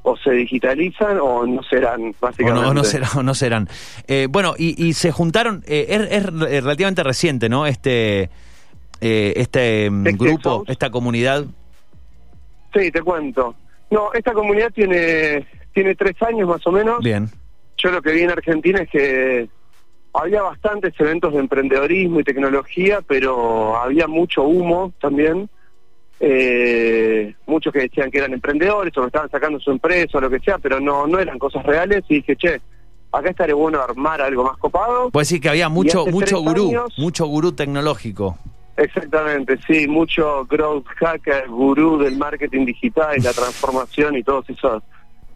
o 0.02 0.16
se 0.16 0.32
digitalizan 0.32 1.18
o 1.20 1.46
no 1.46 1.62
serán, 1.62 2.08
O 2.08 2.14
básicamente. 2.20 2.60
no, 2.60 2.70
o 2.70 2.74
no 2.74 2.84
serán. 2.84 3.10
o 3.16 3.22
no 3.22 3.34
serán. 3.34 3.68
Eh, 4.08 4.26
bueno, 4.28 4.54
y, 4.58 4.82
y 4.84 4.94
se 4.94 5.12
juntaron, 5.12 5.62
eh, 5.66 5.86
es, 5.88 6.00
es 6.12 6.26
relativamente 6.62 7.02
reciente, 7.02 7.48
¿no? 7.48 7.66
Este, 7.66 8.30
eh, 9.00 9.32
este 9.36 9.90
mm, 9.90 10.04
Tech 10.04 10.16
grupo, 10.16 10.64
esta 10.66 10.90
comunidad. 10.90 11.44
Sí, 12.74 12.90
te 12.90 13.02
cuento. 13.02 13.54
No, 13.90 14.12
esta 14.14 14.32
comunidad 14.32 14.72
tiene, 14.72 15.46
tiene 15.72 15.94
tres 15.94 16.20
años 16.22 16.48
más 16.48 16.66
o 16.66 16.72
menos. 16.72 17.00
Bien. 17.02 17.28
Yo 17.76 17.90
lo 17.90 18.00
que 18.00 18.12
vi 18.12 18.22
en 18.22 18.30
Argentina 18.30 18.80
es 18.80 18.90
que 18.90 19.48
había 20.14 20.42
bastantes 20.42 20.94
eventos 20.98 21.32
de 21.32 21.40
emprendedorismo 21.40 22.20
y 22.20 22.24
tecnología, 22.24 23.00
pero 23.06 23.76
había 23.76 24.06
mucho 24.06 24.42
humo 24.44 24.92
también. 25.00 25.48
Eh, 26.20 27.34
muchos 27.46 27.72
que 27.72 27.80
decían 27.80 28.10
que 28.10 28.18
eran 28.18 28.32
emprendedores 28.32 28.96
o 28.96 29.00
que 29.00 29.06
estaban 29.08 29.30
sacando 29.30 29.58
su 29.58 29.70
empresa 29.72 30.18
o 30.18 30.20
lo 30.20 30.30
que 30.30 30.38
sea, 30.40 30.58
pero 30.58 30.78
no, 30.80 31.06
no 31.06 31.18
eran 31.18 31.38
cosas 31.38 31.64
reales. 31.64 32.04
Y 32.08 32.16
dije, 32.16 32.36
che, 32.36 32.60
acá 33.10 33.30
estaría 33.30 33.54
bueno 33.54 33.80
armar 33.82 34.20
algo 34.22 34.44
más 34.44 34.56
copado. 34.58 35.10
Puede 35.10 35.22
decir 35.22 35.40
que 35.40 35.48
había 35.48 35.68
mucho, 35.68 36.06
mucho 36.06 36.40
gurú, 36.40 36.68
años- 36.70 36.94
mucho 36.98 37.26
gurú 37.26 37.52
tecnológico. 37.52 38.38
Exactamente, 38.76 39.58
sí, 39.66 39.86
mucho 39.86 40.46
growth 40.46 40.86
hacker, 40.96 41.46
gurú 41.48 41.98
del 41.98 42.16
marketing 42.16 42.64
digital, 42.64 43.16
la 43.22 43.32
transformación 43.34 44.16
y 44.16 44.22
todos 44.22 44.48
esos 44.48 44.82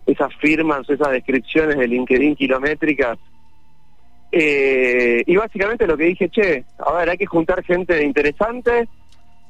esas 0.06 0.32
firmas, 0.36 0.88
esas 0.88 1.10
descripciones 1.10 1.76
de 1.78 1.88
LinkedIn 1.88 2.36
kilométricas. 2.36 3.18
Eh, 4.32 5.22
y 5.26 5.36
básicamente 5.36 5.86
lo 5.86 5.96
que 5.96 6.04
dije, 6.04 6.28
che, 6.28 6.64
a 6.78 6.92
ver, 6.92 7.10
hay 7.10 7.18
que 7.18 7.26
juntar 7.26 7.62
gente 7.64 8.02
interesante. 8.04 8.88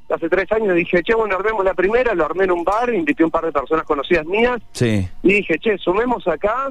Hace 0.08 0.28
tres 0.28 0.50
años 0.52 0.74
dije, 0.76 1.02
che, 1.02 1.14
bueno, 1.14 1.34
armemos 1.36 1.64
la 1.64 1.74
primera, 1.74 2.14
lo 2.14 2.24
armé 2.24 2.44
en 2.44 2.52
un 2.52 2.62
bar, 2.64 2.92
invité 2.94 3.24
un 3.24 3.30
par 3.30 3.44
de 3.44 3.50
personas 3.52 3.84
conocidas 3.84 4.24
mías 4.26 4.60
Sí. 4.72 5.08
y 5.22 5.28
dije, 5.34 5.58
che, 5.58 5.76
sumemos 5.78 6.26
acá 6.28 6.70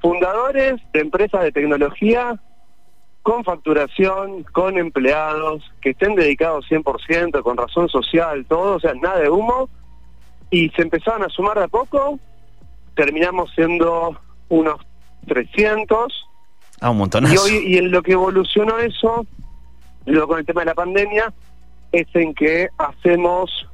fundadores 0.00 0.80
de 0.92 1.00
empresas 1.00 1.42
de 1.42 1.52
tecnología 1.52 2.38
con 3.22 3.44
facturación, 3.44 4.44
con 4.44 4.78
empleados, 4.78 5.62
que 5.82 5.90
estén 5.90 6.14
dedicados 6.14 6.66
100%, 6.70 7.42
con 7.42 7.56
razón 7.56 7.88
social, 7.88 8.46
todo, 8.48 8.76
o 8.76 8.80
sea, 8.80 8.94
nada 8.94 9.18
de 9.20 9.28
humo. 9.28 9.68
Y 10.50 10.70
se 10.70 10.82
empezaron 10.82 11.22
a 11.22 11.28
sumar 11.28 11.58
de 11.58 11.64
a 11.64 11.68
poco, 11.68 12.18
terminamos 12.96 13.50
siendo 13.54 14.18
unos 14.48 14.76
300. 15.28 16.26
Ah, 16.80 16.90
un 16.90 16.96
Y, 16.96 16.98
montonazo. 17.00 17.42
hoy, 17.44 17.62
y 17.66 17.76
en 17.78 17.90
lo 17.90 18.02
que 18.02 18.12
evolucionó 18.12 18.78
eso, 18.78 19.26
luego 20.06 20.28
con 20.28 20.38
el 20.38 20.46
tema 20.46 20.62
de 20.62 20.66
la 20.66 20.74
pandemia, 20.74 21.32
es 21.92 22.06
en 22.14 22.34
que 22.34 22.68
hacemos 22.78 23.66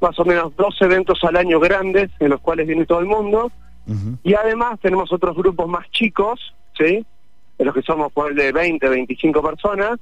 más 0.00 0.18
o 0.18 0.24
menos 0.24 0.54
dos 0.56 0.76
eventos 0.80 1.22
al 1.24 1.36
año 1.36 1.58
grandes 1.60 2.10
en 2.20 2.30
los 2.30 2.40
cuales 2.40 2.66
viene 2.66 2.86
todo 2.86 3.00
el 3.00 3.06
mundo. 3.06 3.50
Y 4.22 4.34
además 4.34 4.80
tenemos 4.80 5.12
otros 5.12 5.36
grupos 5.36 5.68
más 5.68 5.90
chicos, 5.90 6.54
¿sí? 6.76 7.04
En 7.58 7.66
los 7.66 7.74
que 7.74 7.82
somos 7.82 8.12
por 8.12 8.34
de 8.34 8.50
20, 8.50 8.88
25 8.88 9.42
personas. 9.42 9.98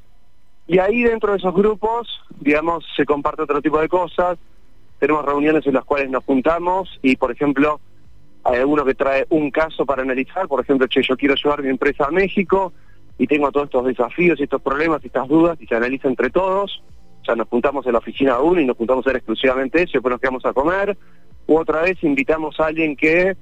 Y 0.66 0.78
ahí 0.78 1.02
dentro 1.02 1.32
de 1.32 1.38
esos 1.38 1.52
grupos, 1.52 2.09
digamos, 2.40 2.85
se 2.97 3.04
comparte 3.04 3.42
otro 3.42 3.61
tipo 3.61 3.80
de 3.80 3.88
cosas. 3.88 4.38
Tenemos 4.99 5.25
reuniones 5.25 5.66
en 5.66 5.75
las 5.75 5.85
cuales 5.85 6.11
nos 6.11 6.25
juntamos 6.25 6.99
y, 7.02 7.16
por 7.16 7.32
ejemplo, 7.32 7.80
hay 8.44 8.61
alguno 8.61 8.85
que 8.85 8.94
trae 8.94 9.26
un 9.30 9.50
caso 9.50 9.85
para 9.85 10.02
analizar. 10.02 10.47
Por 10.47 10.61
ejemplo, 10.61 10.87
che, 10.87 11.02
yo 11.02 11.16
quiero 11.16 11.35
llevar 11.35 11.62
mi 11.62 11.68
empresa 11.68 12.06
a 12.06 12.11
México 12.11 12.73
y 13.18 13.26
tengo 13.26 13.50
todos 13.50 13.66
estos 13.66 13.85
desafíos 13.85 14.38
y 14.38 14.44
estos 14.44 14.62
problemas 14.62 15.02
y 15.02 15.09
estas 15.09 15.28
dudas 15.28 15.61
y 15.61 15.66
se 15.66 15.75
analiza 15.75 16.09
entre 16.09 16.30
todos. 16.30 16.82
O 17.23 17.25
sea, 17.25 17.37
nos 17.37 17.49
juntamos 17.49 17.87
en 17.87 17.93
la 17.93 17.99
oficina 17.99 18.38
uno 18.41 18.61
y 18.61 18.67
nos 18.67 18.76
juntamos 18.76 19.07
a 19.07 19.11
hacer 19.11 19.19
exclusivamente 19.19 19.79
eso 19.79 19.91
y 19.91 19.93
después 19.95 20.11
nos 20.11 20.21
quedamos 20.21 20.45
a 20.45 20.52
comer. 20.52 20.97
U 21.47 21.57
otra 21.57 21.83
vez 21.83 22.02
invitamos 22.02 22.59
a 22.59 22.67
alguien 22.67 22.97
que 22.97 23.37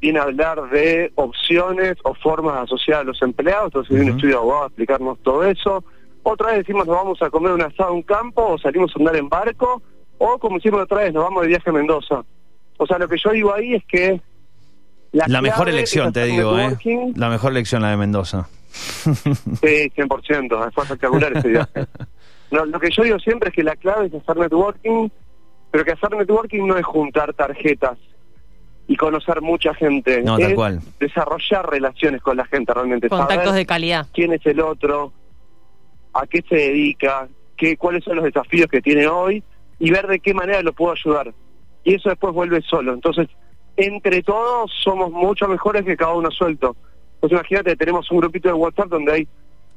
viene 0.00 0.18
a 0.18 0.24
hablar 0.24 0.68
de 0.70 1.12
opciones 1.14 1.96
o 2.04 2.12
formas 2.14 2.64
asociar 2.64 3.00
a 3.00 3.04
los 3.04 3.22
empleados. 3.22 3.66
Entonces 3.66 3.94
viene 3.94 4.10
un 4.10 4.16
estudio 4.16 4.34
de 4.34 4.40
abogado 4.40 4.64
a 4.64 4.66
explicarnos 4.66 5.18
todo 5.22 5.44
eso. 5.44 5.84
Otra 6.24 6.48
vez 6.48 6.58
decimos 6.58 6.86
nos 6.86 6.96
vamos 6.96 7.22
a 7.22 7.30
comer 7.30 7.52
un 7.52 7.62
asado 7.62 7.90
en 7.90 7.96
un 7.96 8.02
campo 8.02 8.46
o 8.46 8.58
salimos 8.58 8.92
a 8.94 8.98
andar 8.98 9.16
en 9.16 9.28
barco 9.28 9.82
o 10.18 10.38
como 10.38 10.58
hicimos 10.58 10.82
otra 10.82 10.98
vez 10.98 11.14
nos 11.14 11.24
vamos 11.24 11.42
de 11.42 11.48
viaje 11.48 11.70
a 11.70 11.72
Mendoza. 11.72 12.24
O 12.76 12.86
sea, 12.86 12.98
lo 12.98 13.08
que 13.08 13.16
yo 13.16 13.30
digo 13.30 13.54
ahí 13.54 13.74
es 13.74 13.84
que... 13.86 14.20
La, 15.12 15.42
mejor 15.42 15.68
elección, 15.68 16.12
te 16.12 16.24
digo, 16.24 16.58
¿eh? 16.58 16.76
La 17.16 17.28
mejor 17.28 17.52
elección 17.52 17.82
la 17.82 17.90
de 17.90 17.96
Mendoza. 17.98 18.48
Sí, 18.72 19.92
100%, 19.94 20.72
fue 20.72 20.84
espectacular 20.84 21.32
ese 21.36 21.48
viaje. 21.48 21.86
No, 22.52 22.66
lo 22.66 22.78
que 22.78 22.90
yo 22.90 23.02
digo 23.02 23.18
siempre 23.18 23.48
es 23.48 23.54
que 23.54 23.62
la 23.62 23.76
clave 23.76 24.06
es 24.06 24.14
hacer 24.14 24.36
networking, 24.36 25.08
pero 25.70 25.84
que 25.84 25.92
hacer 25.92 26.10
networking 26.14 26.66
no 26.66 26.76
es 26.76 26.84
juntar 26.84 27.32
tarjetas 27.32 27.98
y 28.86 28.96
conocer 28.96 29.40
mucha 29.40 29.72
gente. 29.74 30.22
No, 30.22 30.36
es 30.36 30.54
cual. 30.54 30.80
desarrollar 31.00 31.70
relaciones 31.70 32.20
con 32.20 32.36
la 32.36 32.44
gente 32.44 32.74
realmente. 32.74 33.08
Contactos 33.08 33.54
de 33.54 33.64
calidad. 33.64 34.06
¿Quién 34.12 34.34
es 34.34 34.44
el 34.44 34.60
otro? 34.60 35.12
¿A 36.12 36.26
qué 36.26 36.44
se 36.46 36.56
dedica? 36.56 37.26
Qué, 37.56 37.78
¿Cuáles 37.78 38.04
son 38.04 38.16
los 38.16 38.24
desafíos 38.26 38.68
que 38.68 38.82
tiene 38.82 39.06
hoy? 39.06 39.42
Y 39.78 39.90
ver 39.90 40.06
de 40.06 40.20
qué 40.20 40.34
manera 40.34 40.60
lo 40.62 40.74
puedo 40.74 40.92
ayudar. 40.92 41.32
Y 41.84 41.94
eso 41.94 42.10
después 42.10 42.34
vuelve 42.34 42.60
solo. 42.62 42.92
Entonces, 42.92 43.28
entre 43.78 44.22
todos 44.22 44.70
somos 44.84 45.10
mucho 45.10 45.48
mejores 45.48 45.84
que 45.84 45.96
cada 45.96 46.12
uno 46.12 46.30
suelto. 46.30 46.76
Pues 47.18 47.32
imagínate, 47.32 47.76
tenemos 47.76 48.10
un 48.10 48.18
grupito 48.18 48.48
de 48.48 48.54
WhatsApp 48.54 48.88
donde 48.88 49.12
hay 49.12 49.28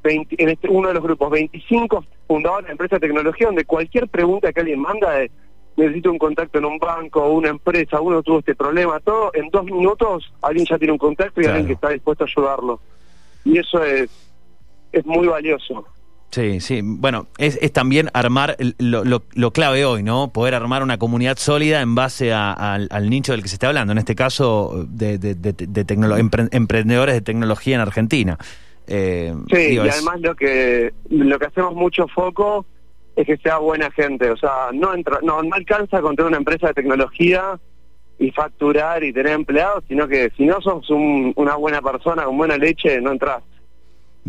en 0.08 0.48
este, 0.48 0.68
uno 0.68 0.88
de 0.88 0.94
los 0.94 1.02
grupos 1.02 1.30
25 1.30 2.04
fundadores 2.26 2.66
de 2.66 2.72
empresas 2.72 3.00
de 3.00 3.06
tecnología 3.06 3.46
donde 3.46 3.64
cualquier 3.64 4.08
pregunta 4.08 4.52
que 4.52 4.60
alguien 4.60 4.80
manda 4.80 5.12
de 5.12 5.30
necesito 5.76 6.10
un 6.10 6.18
contacto 6.18 6.58
en 6.58 6.64
un 6.64 6.78
banco 6.78 7.22
o 7.22 7.34
una 7.34 7.50
empresa, 7.50 8.00
uno 8.00 8.22
tuvo 8.22 8.38
este 8.38 8.54
problema, 8.54 8.98
todo, 9.00 9.30
en 9.34 9.50
dos 9.50 9.64
minutos 9.64 10.32
alguien 10.42 10.66
ya 10.68 10.78
tiene 10.78 10.92
un 10.92 10.98
contacto 10.98 11.40
y 11.40 11.44
alguien 11.44 11.66
que 11.66 11.74
está 11.74 11.90
dispuesto 11.90 12.24
a 12.24 12.26
ayudarlo. 12.26 12.80
Y 13.44 13.58
eso 13.58 13.84
es, 13.84 14.10
es 14.92 15.04
muy 15.04 15.26
valioso. 15.26 15.86
Sí, 16.30 16.60
sí. 16.60 16.80
Bueno, 16.82 17.28
es, 17.38 17.58
es 17.62 17.72
también 17.72 18.10
armar 18.12 18.56
lo, 18.78 19.04
lo, 19.04 19.50
clave 19.52 19.84
hoy, 19.84 20.02
¿no? 20.02 20.32
Poder 20.32 20.54
armar 20.54 20.82
una 20.82 20.98
comunidad 20.98 21.38
sólida 21.38 21.80
en 21.80 21.94
base 21.94 22.32
al, 22.32 22.88
nicho 23.08 23.32
del 23.32 23.42
que 23.42 23.48
se 23.48 23.54
está 23.54 23.68
hablando, 23.68 23.92
en 23.92 23.98
este 23.98 24.14
caso 24.14 24.84
de, 24.88 25.18
de, 25.18 25.34
de, 25.34 26.48
emprendedores 26.50 27.14
de 27.14 27.20
tecnología 27.20 27.76
en 27.76 27.80
Argentina. 27.80 28.38
Eh, 28.86 29.34
sí, 29.50 29.74
y 29.74 29.78
además 29.78 30.20
lo 30.20 30.34
que 30.34 30.92
lo 31.10 31.38
que 31.38 31.46
hacemos 31.46 31.74
mucho 31.74 32.06
foco 32.08 32.66
es 33.16 33.26
que 33.26 33.36
sea 33.38 33.58
buena 33.58 33.90
gente, 33.90 34.30
o 34.30 34.36
sea, 34.36 34.70
no 34.72 34.94
entra, 34.94 35.20
no, 35.22 35.42
no 35.42 35.54
alcanza 35.54 36.00
con 36.02 36.14
tener 36.14 36.28
una 36.28 36.36
empresa 36.36 36.68
de 36.68 36.74
tecnología 36.74 37.58
y 38.18 38.30
facturar 38.30 39.02
y 39.04 39.12
tener 39.12 39.32
empleados, 39.32 39.84
sino 39.88 40.06
que 40.06 40.30
si 40.36 40.44
no 40.44 40.60
sos 40.60 40.88
una 40.90 41.56
buena 41.56 41.80
persona 41.80 42.24
con 42.24 42.36
buena 42.36 42.56
leche, 42.56 43.00
no 43.00 43.12
entras. 43.12 43.42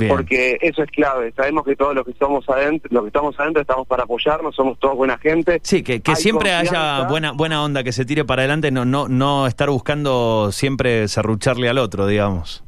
Porque 0.07 0.59
eso 0.61 0.83
es 0.83 0.91
clave. 0.91 1.33
Sabemos 1.35 1.65
que 1.65 1.75
todos 1.75 1.95
los 1.95 2.05
que 2.05 2.13
somos 2.13 2.47
adentro, 2.49 2.87
los 2.91 3.03
que 3.03 3.07
estamos 3.07 3.39
adentro, 3.39 3.63
estamos 3.63 3.87
para 3.87 4.03
apoyarnos, 4.03 4.55
somos 4.55 4.77
todos 4.77 4.95
buena 4.95 5.17
gente. 5.17 5.59
Sí, 5.63 5.81
que, 5.81 6.01
que 6.01 6.15
siempre 6.15 6.51
haya 6.51 7.07
buena 7.07 7.31
buena 7.31 7.63
onda, 7.63 7.83
que 7.83 7.91
se 7.91 8.05
tire 8.05 8.23
para 8.23 8.43
adelante, 8.43 8.69
no 8.69 8.85
no 8.85 9.07
no 9.07 9.47
estar 9.47 9.71
buscando 9.71 10.51
siempre 10.51 11.07
serrucharle 11.07 11.67
al 11.67 11.79
otro, 11.79 12.05
digamos. 12.05 12.63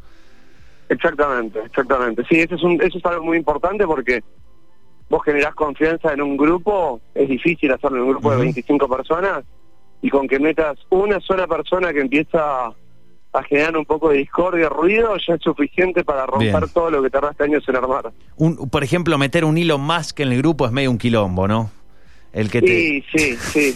Exactamente, 0.89 1.60
exactamente. 1.65 2.24
Sí, 2.29 2.39
eso 2.39 2.55
es, 2.55 2.63
un, 2.63 2.81
eso 2.81 2.98
es 2.98 3.05
algo 3.05 3.24
muy 3.24 3.38
importante 3.38 3.86
porque 3.86 4.24
vos 5.10 5.24
generás 5.24 5.55
confianza 5.55 6.13
en 6.13 6.22
un 6.22 6.36
grupo, 6.36 7.00
es 7.15 7.29
difícil 7.29 7.72
hacerlo 7.72 7.98
en 7.98 8.03
un 8.03 8.10
grupo 8.10 8.31
de 8.31 8.38
25 8.38 8.88
personas, 8.88 9.43
y 10.01 10.10
con 10.10 10.27
que 10.27 10.39
metas 10.39 10.77
una 10.89 11.19
sola 11.19 11.48
persona 11.48 11.91
que 11.93 12.01
empieza 12.01 12.67
a 13.31 13.43
generar 13.43 13.77
un 13.77 13.86
poco 13.86 14.10
de 14.10 14.17
discordia, 14.17 14.69
ruido, 14.69 15.15
ya 15.27 15.36
es 15.36 15.41
suficiente 15.41 16.03
para 16.03 16.25
romper 16.25 16.69
todo 16.69 16.89
lo 16.89 17.03
que 17.03 17.10
tardaste 17.10 17.43
años 17.43 17.63
en 17.67 17.75
armar. 17.75 18.12
Un, 18.38 18.69
por 18.69 18.84
ejemplo, 18.84 19.17
meter 19.17 19.46
un 19.46 19.58
hilo 19.58 19.77
más 19.77 20.13
que 20.13 20.24
en 20.24 20.31
el 20.31 20.39
grupo 20.39 20.65
es 20.65 20.72
medio 20.72 20.89
un 20.89 20.98
quilombo, 20.98 21.48
¿no? 21.48 21.69
El 22.31 22.51
que 22.51 22.59
sí, 22.59 23.03
sí, 23.12 23.36
sí. 23.38 23.75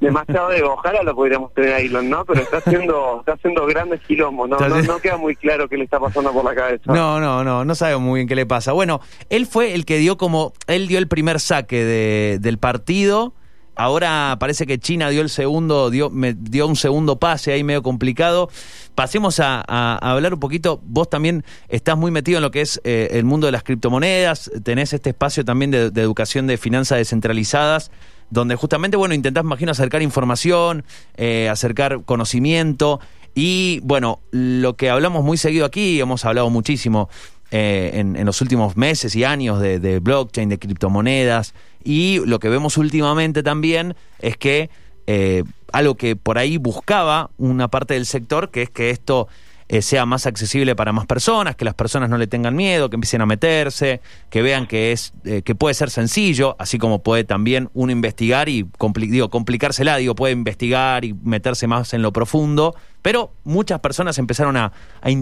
Demasiado 0.00 0.50
de 0.50 0.62
ojalá 0.62 1.02
lo 1.02 1.14
podríamos 1.14 1.52
tener 1.54 1.72
a 1.74 1.78
Elon, 1.78 2.08
¿no? 2.08 2.24
Pero 2.24 2.42
está 2.42 2.58
haciendo, 2.58 3.20
está 3.20 3.32
haciendo 3.32 3.66
grandes 3.66 4.00
quilombos, 4.02 4.48
¿no? 4.48 4.58
No, 4.58 4.98
queda 4.98 5.16
muy 5.16 5.36
claro 5.36 5.68
qué 5.68 5.76
le 5.76 5.84
está 5.84 5.98
pasando 5.98 6.32
por 6.32 6.44
la 6.44 6.54
cabeza. 6.54 6.92
No, 6.92 7.20
no, 7.20 7.44
no, 7.44 7.64
no 7.64 7.74
sabemos 7.74 8.02
muy 8.02 8.18
bien 8.18 8.28
qué 8.28 8.34
le 8.34 8.46
pasa. 8.46 8.72
Bueno, 8.72 9.00
él 9.30 9.46
fue 9.46 9.74
el 9.74 9.84
que 9.84 9.98
dio 9.98 10.18
como, 10.18 10.52
él 10.66 10.88
dio 10.88 10.98
el 10.98 11.08
primer 11.08 11.40
saque 11.40 11.84
de, 11.84 12.38
del 12.40 12.58
partido 12.58 13.34
Ahora 13.78 14.36
parece 14.40 14.66
que 14.66 14.80
China 14.80 15.08
dio 15.08 15.22
el 15.22 15.30
segundo, 15.30 15.88
dio, 15.88 16.10
me 16.10 16.34
dio 16.34 16.66
un 16.66 16.74
segundo 16.74 17.20
pase 17.20 17.52
ahí 17.52 17.62
medio 17.62 17.80
complicado. 17.84 18.50
Pasemos 18.96 19.38
a, 19.38 19.60
hablar 19.98 20.34
un 20.34 20.40
poquito. 20.40 20.80
Vos 20.82 21.08
también 21.08 21.44
estás 21.68 21.96
muy 21.96 22.10
metido 22.10 22.38
en 22.38 22.42
lo 22.42 22.50
que 22.50 22.60
es 22.60 22.80
eh, 22.82 23.06
el 23.12 23.22
mundo 23.24 23.46
de 23.46 23.52
las 23.52 23.62
criptomonedas. 23.62 24.50
Tenés 24.64 24.92
este 24.94 25.10
espacio 25.10 25.44
también 25.44 25.70
de, 25.70 25.86
educación 25.94 26.48
de 26.48 26.56
finanzas 26.56 26.98
descentralizadas 26.98 27.92
donde 28.30 28.56
justamente, 28.56 28.96
bueno, 28.96 29.14
intentás, 29.14 29.44
imagino, 29.44 29.70
acercar 29.70 30.02
información, 30.02 30.84
eh, 31.16 31.48
acercar 31.48 32.02
conocimiento 32.04 33.00
y, 33.34 33.78
bueno, 33.84 34.18
lo 34.32 34.74
que 34.74 34.90
hablamos 34.90 35.22
muy 35.22 35.36
seguido 35.36 35.64
aquí, 35.64 36.00
hemos 36.00 36.24
hablado 36.24 36.50
muchísimo 36.50 37.08
eh, 37.50 37.92
en, 37.94 38.26
los 38.26 38.42
últimos 38.42 38.76
meses 38.76 39.16
y 39.16 39.24
años 39.24 39.58
de, 39.58 40.00
blockchain, 40.00 40.50
de 40.50 40.58
criptomonedas, 40.58 41.54
y 41.82 42.20
lo 42.26 42.40
que 42.40 42.50
vemos 42.50 42.76
últimamente 42.76 43.42
también 43.42 43.96
es 44.18 44.36
que 44.36 44.68
eh, 45.06 45.44
algo 45.72 45.94
que 45.94 46.14
por 46.14 46.36
ahí 46.36 46.58
buscaba 46.58 47.30
una 47.38 47.68
parte 47.68 47.94
del 47.94 48.04
sector, 48.04 48.50
que 48.50 48.60
es 48.60 48.70
que 48.70 48.90
esto 48.90 49.28
eh, 49.70 49.80
sea 49.80 50.04
más 50.04 50.26
accesible 50.26 50.76
para 50.76 50.92
más 50.92 51.06
personas, 51.06 51.56
que 51.56 51.64
las 51.64 51.72
personas 51.72 52.10
no 52.10 52.18
le 52.18 52.26
tengan 52.26 52.54
miedo, 52.54 52.90
que 52.90 52.96
empiecen 52.96 53.22
a 53.22 53.26
meterse, 53.26 54.02
que 54.28 54.42
vean 54.42 54.66
que 54.66 54.92
es 54.92 55.14
que 55.22 55.54
puede 55.54 55.72
ser 55.72 55.88
sencillo, 55.88 56.54
así 56.58 56.76
como 56.76 57.02
puede 57.02 57.24
también 57.24 57.70
uno 57.72 57.92
investigar 57.92 58.50
y 58.50 58.66
digo, 58.94 59.30
complicársela, 59.30 59.96
digo, 59.96 60.14
puede 60.14 60.34
investigar 60.34 61.06
y 61.06 61.14
meterse 61.14 61.66
más 61.66 61.94
en 61.94 62.02
lo 62.02 62.12
profundo, 62.12 62.74
pero 63.00 63.32
muchas 63.44 63.80
personas 63.80 64.18
empezaron 64.18 64.58
a, 64.58 64.72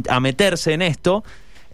a 0.08 0.20
meterse 0.20 0.72
en 0.72 0.82
esto 0.82 1.22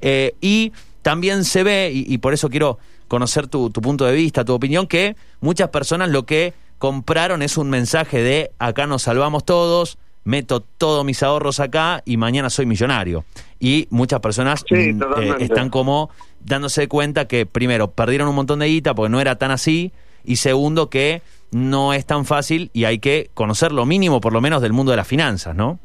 eh, 0.03 0.35
y 0.41 0.73
también 1.03 1.45
se 1.45 1.63
ve, 1.63 1.91
y, 1.93 2.19
por 2.19 2.35
eso 2.35 2.49
quiero 2.49 2.79
conocer 3.09 3.47
tu, 3.47 3.71
punto 3.73 4.05
de 4.05 4.13
vista, 4.15 4.45
tu 4.45 4.53
opinión, 4.53 4.87
que 4.87 5.17
muchas 5.41 5.69
personas 5.71 6.11
lo 6.11 6.25
que 6.27 6.55
compraron 6.79 7.43
es 7.43 7.57
un 7.57 7.71
mensaje 7.71 8.23
de 8.23 8.53
acá 8.59 8.87
nos 8.87 9.03
salvamos 9.03 9.45
todos, 9.45 9.99
meto 10.25 10.61
todos 10.61 11.05
mis 11.05 11.23
ahorros 11.23 11.61
acá 11.61 12.03
y 12.05 12.17
mañana 12.17 12.51
soy 12.51 12.67
millonario. 12.67 13.25
Y 13.59 13.87
muchas 13.91 14.21
personas 14.21 14.65
mm, 14.69 14.75
eh, 14.75 15.35
están 15.41 15.71
como 15.71 16.11
dándose 16.41 16.89
cuenta 16.89 17.27
que 17.27 17.47
primero 17.47 17.91
perdieron 17.91 18.29
un 18.29 18.35
montón 18.35 18.61
de 18.61 18.67
guita 18.67 18.95
porque 18.95 19.11
no 19.11 19.21
era 19.21 19.37
tan 19.37 19.51
así 19.51 19.93
y 20.25 20.37
segundo 20.37 20.91
que 20.91 21.23
no 21.51 21.93
es 21.93 22.07
tan 22.07 22.25
fácil 22.25 22.71
y 22.73 22.85
hay 22.85 22.99
que 22.99 23.31
conocer 23.35 23.73
lo 23.73 23.87
mínimo 23.87 24.21
por 24.21 24.33
lo 24.33 24.41
menos 24.41 24.63
del 24.63 24.73
mundo 24.73 24.91
de 24.93 24.97
las 24.97 25.07
finanzas, 25.07 25.55
¿no? 25.55 25.79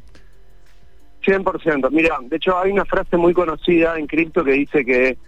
100%. 1.28 1.90
Mira, 1.90 2.18
de 2.22 2.36
hecho 2.36 2.58
hay 2.58 2.72
una 2.72 2.84
frase 2.84 3.16
muy 3.16 3.34
conocida 3.34 3.98
en 3.98 4.06
cripto 4.06 4.42
que 4.42 4.52
dice 4.52 4.84
que 4.84 5.18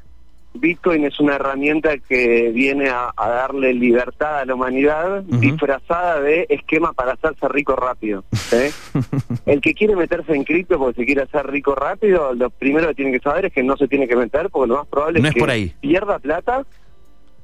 Bitcoin 0.55 1.05
es 1.05 1.21
una 1.21 1.37
herramienta 1.37 1.97
que 1.99 2.51
viene 2.51 2.89
a, 2.89 3.13
darle 3.17 3.73
libertad 3.73 4.41
a 4.41 4.45
la 4.45 4.55
humanidad 4.55 5.23
disfrazada 5.23 6.21
de 6.21 6.47
esquema 6.49 6.93
para 6.93 7.13
hacerse 7.13 7.47
rico 7.49 7.77
rápido. 7.77 8.25
El 9.47 9.61
que 9.61 9.75
quiere 9.75 9.95
meterse 9.95 10.35
en 10.35 10.45
cripto 10.45 10.79
porque 10.79 11.03
se 11.03 11.07
quiere 11.07 11.23
hacer 11.23 11.47
rico 11.47 11.75
rápido, 11.75 12.35
lo 12.35 12.51
primero 12.51 12.89
que 12.89 12.95
tiene 12.95 13.13
que 13.13 13.21
saber 13.21 13.47
es 13.47 13.53
que 13.53 13.63
no 13.63 13.77
se 13.77 13.87
tiene 13.87 14.09
que 14.09 14.17
meter 14.17 14.51
porque 14.51 14.69
lo 14.69 14.79
más 14.79 14.87
probable 14.89 15.21
es, 15.21 15.35
que 15.35 15.75
pierda 15.81 16.19
plata, 16.19 16.65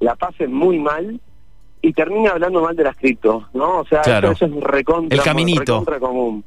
la 0.01 0.17
pase 0.17 0.49
muy 0.49 0.79
mal 0.79 1.21
y 1.83 1.93
termine 1.93 2.29
hablando 2.29 2.61
mal 2.61 2.75
de 2.75 2.85
las 2.85 2.97
cripto, 2.97 3.49
¿no? 3.55 3.81
O 3.81 3.87
sea, 3.87 4.01
eso, 4.01 4.47
es 4.47 4.53
recontra, 4.61 5.17
El 5.17 5.23
caminito. 5.23 5.61
recontra 5.61 6.01
común. 6.01 6.45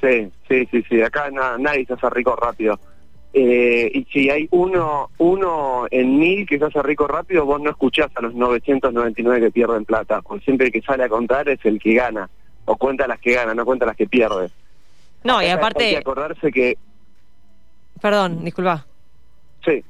Sí, 0.00 0.30
sí, 0.48 0.66
sí, 0.70 0.82
sí. 0.88 1.02
Acá 1.02 1.30
nadie 1.30 1.84
se 1.86 1.94
hace 1.94 2.10
rico 2.10 2.34
rápido. 2.36 2.78
Eh, 3.32 3.90
y 3.94 4.04
si 4.06 4.28
hay 4.28 4.48
uno 4.50 5.10
uno 5.18 5.86
en 5.90 6.18
mil 6.18 6.46
que 6.46 6.58
se 6.58 6.64
hace 6.64 6.82
rico 6.82 7.06
rápido, 7.06 7.44
vos 7.44 7.60
no 7.60 7.70
escuchás 7.70 8.10
a 8.16 8.22
los 8.22 8.34
999 8.34 9.40
que 9.40 9.50
pierden 9.50 9.84
plata. 9.84 10.22
Porque 10.22 10.44
siempre 10.44 10.66
el 10.68 10.72
que 10.72 10.82
sale 10.82 11.04
a 11.04 11.08
contar 11.08 11.48
es 11.48 11.60
el 11.64 11.78
que 11.78 11.94
gana. 11.94 12.28
O 12.64 12.76
cuenta 12.76 13.06
las 13.06 13.20
que 13.20 13.34
gana, 13.34 13.54
no 13.54 13.64
cuenta 13.64 13.86
las 13.86 13.96
que 13.96 14.06
pierde. 14.06 14.50
No, 15.24 15.42
y 15.42 15.46
Hay 15.46 15.50
aparte... 15.50 15.90
que 15.90 15.96
acordarse 15.98 16.50
que... 16.50 16.78
Perdón, 18.00 18.44
disculpa. 18.44 18.86
Sí. 19.64 19.84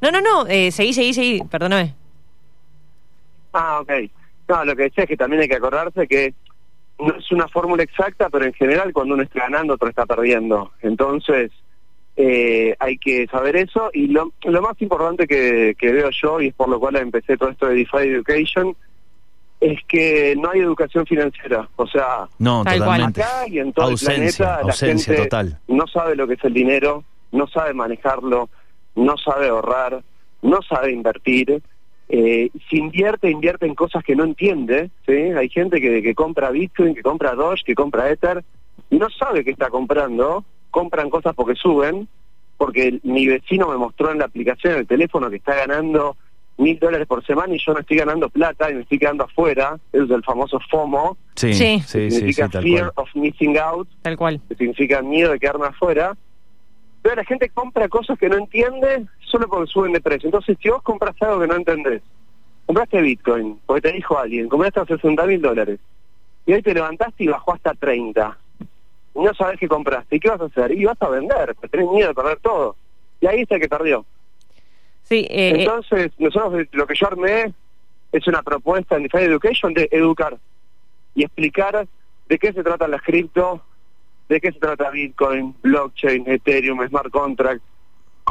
No, 0.00 0.10
no, 0.10 0.20
no, 0.20 0.46
eh, 0.46 0.70
seguí, 0.70 0.92
seguí, 0.92 1.14
seguí, 1.14 1.42
perdóname. 1.44 1.94
Ah, 3.52 3.80
ok. 3.80 3.90
No, 4.48 4.64
lo 4.64 4.76
que 4.76 4.84
decía 4.84 5.04
es 5.04 5.08
que 5.08 5.16
también 5.16 5.42
hay 5.42 5.48
que 5.48 5.56
acordarse 5.56 6.06
que 6.06 6.34
no 7.06 7.16
es 7.16 7.30
una 7.32 7.48
fórmula 7.48 7.82
exacta, 7.82 8.28
pero 8.30 8.44
en 8.44 8.52
general 8.54 8.92
cuando 8.92 9.14
uno 9.14 9.22
está 9.22 9.40
ganando, 9.40 9.74
otro 9.74 9.88
está 9.88 10.06
perdiendo. 10.06 10.72
Entonces, 10.80 11.50
eh, 12.16 12.74
hay 12.78 12.98
que 12.98 13.26
saber 13.26 13.56
eso. 13.56 13.90
Y 13.92 14.08
lo, 14.08 14.32
lo 14.44 14.62
más 14.62 14.80
importante 14.80 15.26
que, 15.26 15.74
que 15.78 15.92
veo 15.92 16.10
yo, 16.10 16.40
y 16.40 16.48
es 16.48 16.54
por 16.54 16.68
lo 16.68 16.78
cual 16.78 16.96
empecé 16.96 17.36
todo 17.36 17.50
esto 17.50 17.66
de 17.66 17.74
DeFi 17.76 17.96
Education, 18.08 18.76
es 19.60 19.78
que 19.86 20.34
no 20.36 20.50
hay 20.50 20.60
educación 20.60 21.06
financiera. 21.06 21.68
O 21.76 21.86
sea, 21.86 22.26
No, 22.38 22.64
Tal 22.64 22.78
cual. 22.78 23.00
totalmente. 23.00 23.22
acá 23.22 23.48
y 23.48 23.58
en 23.60 23.72
todo 23.72 23.86
Ausencia, 23.86 24.56
el 24.56 24.60
planeta 24.60 24.66
la 24.66 24.72
gente 24.72 25.16
total. 25.16 25.58
no 25.68 25.86
sabe 25.86 26.16
lo 26.16 26.26
que 26.26 26.34
es 26.34 26.44
el 26.44 26.52
dinero, 26.52 27.04
no 27.30 27.46
sabe 27.46 27.72
manejarlo, 27.72 28.48
no 28.96 29.16
sabe 29.16 29.48
ahorrar, 29.48 30.02
no 30.42 30.58
sabe 30.62 30.92
invertir. 30.92 31.62
Eh, 32.14 32.50
si 32.68 32.76
invierte, 32.76 33.30
invierte 33.30 33.64
en 33.64 33.74
cosas 33.74 34.04
que 34.04 34.14
no 34.14 34.24
entiende. 34.24 34.90
¿sí? 35.06 35.12
Hay 35.12 35.48
gente 35.48 35.80
que, 35.80 36.02
que 36.02 36.14
compra 36.14 36.50
Bitcoin, 36.50 36.94
que 36.94 37.02
compra 37.02 37.34
Doge, 37.34 37.62
que 37.64 37.74
compra 37.74 38.10
Ether, 38.10 38.44
y 38.90 38.98
no 38.98 39.08
sabe 39.08 39.42
qué 39.44 39.50
está 39.52 39.70
comprando. 39.70 40.44
Compran 40.70 41.08
cosas 41.08 41.34
porque 41.34 41.54
suben, 41.54 42.06
porque 42.58 43.00
mi 43.02 43.26
vecino 43.26 43.66
me 43.68 43.78
mostró 43.78 44.12
en 44.12 44.18
la 44.18 44.26
aplicación, 44.26 44.74
en 44.74 44.78
el 44.80 44.86
teléfono, 44.86 45.30
que 45.30 45.36
está 45.36 45.54
ganando 45.54 46.16
mil 46.58 46.78
dólares 46.78 47.06
por 47.06 47.24
semana 47.24 47.54
y 47.54 47.58
yo 47.58 47.72
no 47.72 47.80
estoy 47.80 47.96
ganando 47.96 48.28
plata 48.28 48.70
y 48.70 48.74
me 48.74 48.82
estoy 48.82 48.98
quedando 48.98 49.24
afuera. 49.24 49.78
Eso 49.90 50.04
es 50.04 50.10
el 50.10 50.22
famoso 50.22 50.60
FOMO, 50.70 51.16
Sí, 51.34 51.54
Sí. 51.54 51.80
sí, 51.80 51.80
sí, 51.80 52.10
sí, 52.10 52.10
significa 52.10 52.48
tal 52.50 52.62
Fear 52.62 52.92
cual. 52.92 53.06
of 53.06 53.16
Missing 53.16 53.56
Out 53.58 53.88
Tal 54.02 54.16
cual. 54.18 54.40
que 54.50 54.54
significa 54.56 55.00
miedo 55.00 55.32
de 55.32 55.38
quedarme 55.38 55.66
afuera. 55.68 56.14
Pero 57.00 57.16
la 57.16 57.24
gente 57.24 57.48
compra 57.48 57.88
cosas 57.88 58.18
que 58.18 58.28
no 58.28 58.36
entiende 58.36 59.06
solo 59.32 59.48
porque 59.48 59.72
suben 59.72 59.92
de 59.92 60.00
precio. 60.00 60.28
Entonces, 60.28 60.56
si 60.62 60.68
vos 60.68 60.82
compras 60.82 61.16
algo 61.20 61.40
que 61.40 61.46
no 61.46 61.56
entendés, 61.56 62.02
compraste 62.66 63.00
Bitcoin, 63.00 63.58
porque 63.66 63.88
te 63.88 63.92
dijo 63.92 64.18
alguien, 64.18 64.48
compraste 64.48 64.80
a 64.80 64.86
60 64.86 65.26
mil 65.26 65.40
dólares, 65.40 65.80
y 66.44 66.52
hoy 66.52 66.62
te 66.62 66.74
levantaste 66.74 67.24
y 67.24 67.28
bajó 67.28 67.54
hasta 67.54 67.74
30, 67.74 68.38
y 69.14 69.20
no 69.20 69.34
sabes 69.34 69.58
qué 69.58 69.66
compraste, 69.66 70.16
¿y 70.16 70.20
qué 70.20 70.28
vas 70.28 70.40
a 70.42 70.44
hacer? 70.44 70.72
Y 70.72 70.84
vas 70.84 71.00
a 71.00 71.08
vender, 71.08 71.54
porque 71.54 71.68
tenés 71.68 71.90
miedo 71.90 72.08
de 72.08 72.14
perder 72.14 72.38
todo. 72.40 72.76
Y 73.20 73.26
ahí 73.26 73.40
está 73.40 73.54
el 73.54 73.62
que 73.62 73.68
perdió. 73.68 74.04
Sí, 75.04 75.26
eh, 75.30 75.48
eh, 75.48 75.52
Entonces, 75.60 76.12
nosotros 76.18 76.66
lo 76.72 76.86
que 76.86 76.94
yo 76.94 77.06
armé 77.06 77.54
es 78.12 78.26
una 78.26 78.42
propuesta 78.42 78.96
en 78.96 79.04
DeFi 79.04 79.24
Education 79.24 79.72
de 79.72 79.88
educar 79.90 80.38
y 81.14 81.24
explicar 81.24 81.86
de 82.28 82.38
qué 82.38 82.52
se 82.52 82.62
tratan 82.62 82.90
las 82.90 83.02
cripto, 83.02 83.62
de 84.28 84.40
qué 84.40 84.52
se 84.52 84.58
trata 84.58 84.90
Bitcoin, 84.90 85.54
blockchain, 85.62 86.24
Ethereum, 86.26 86.86
smart 86.88 87.10
contract, 87.10 87.62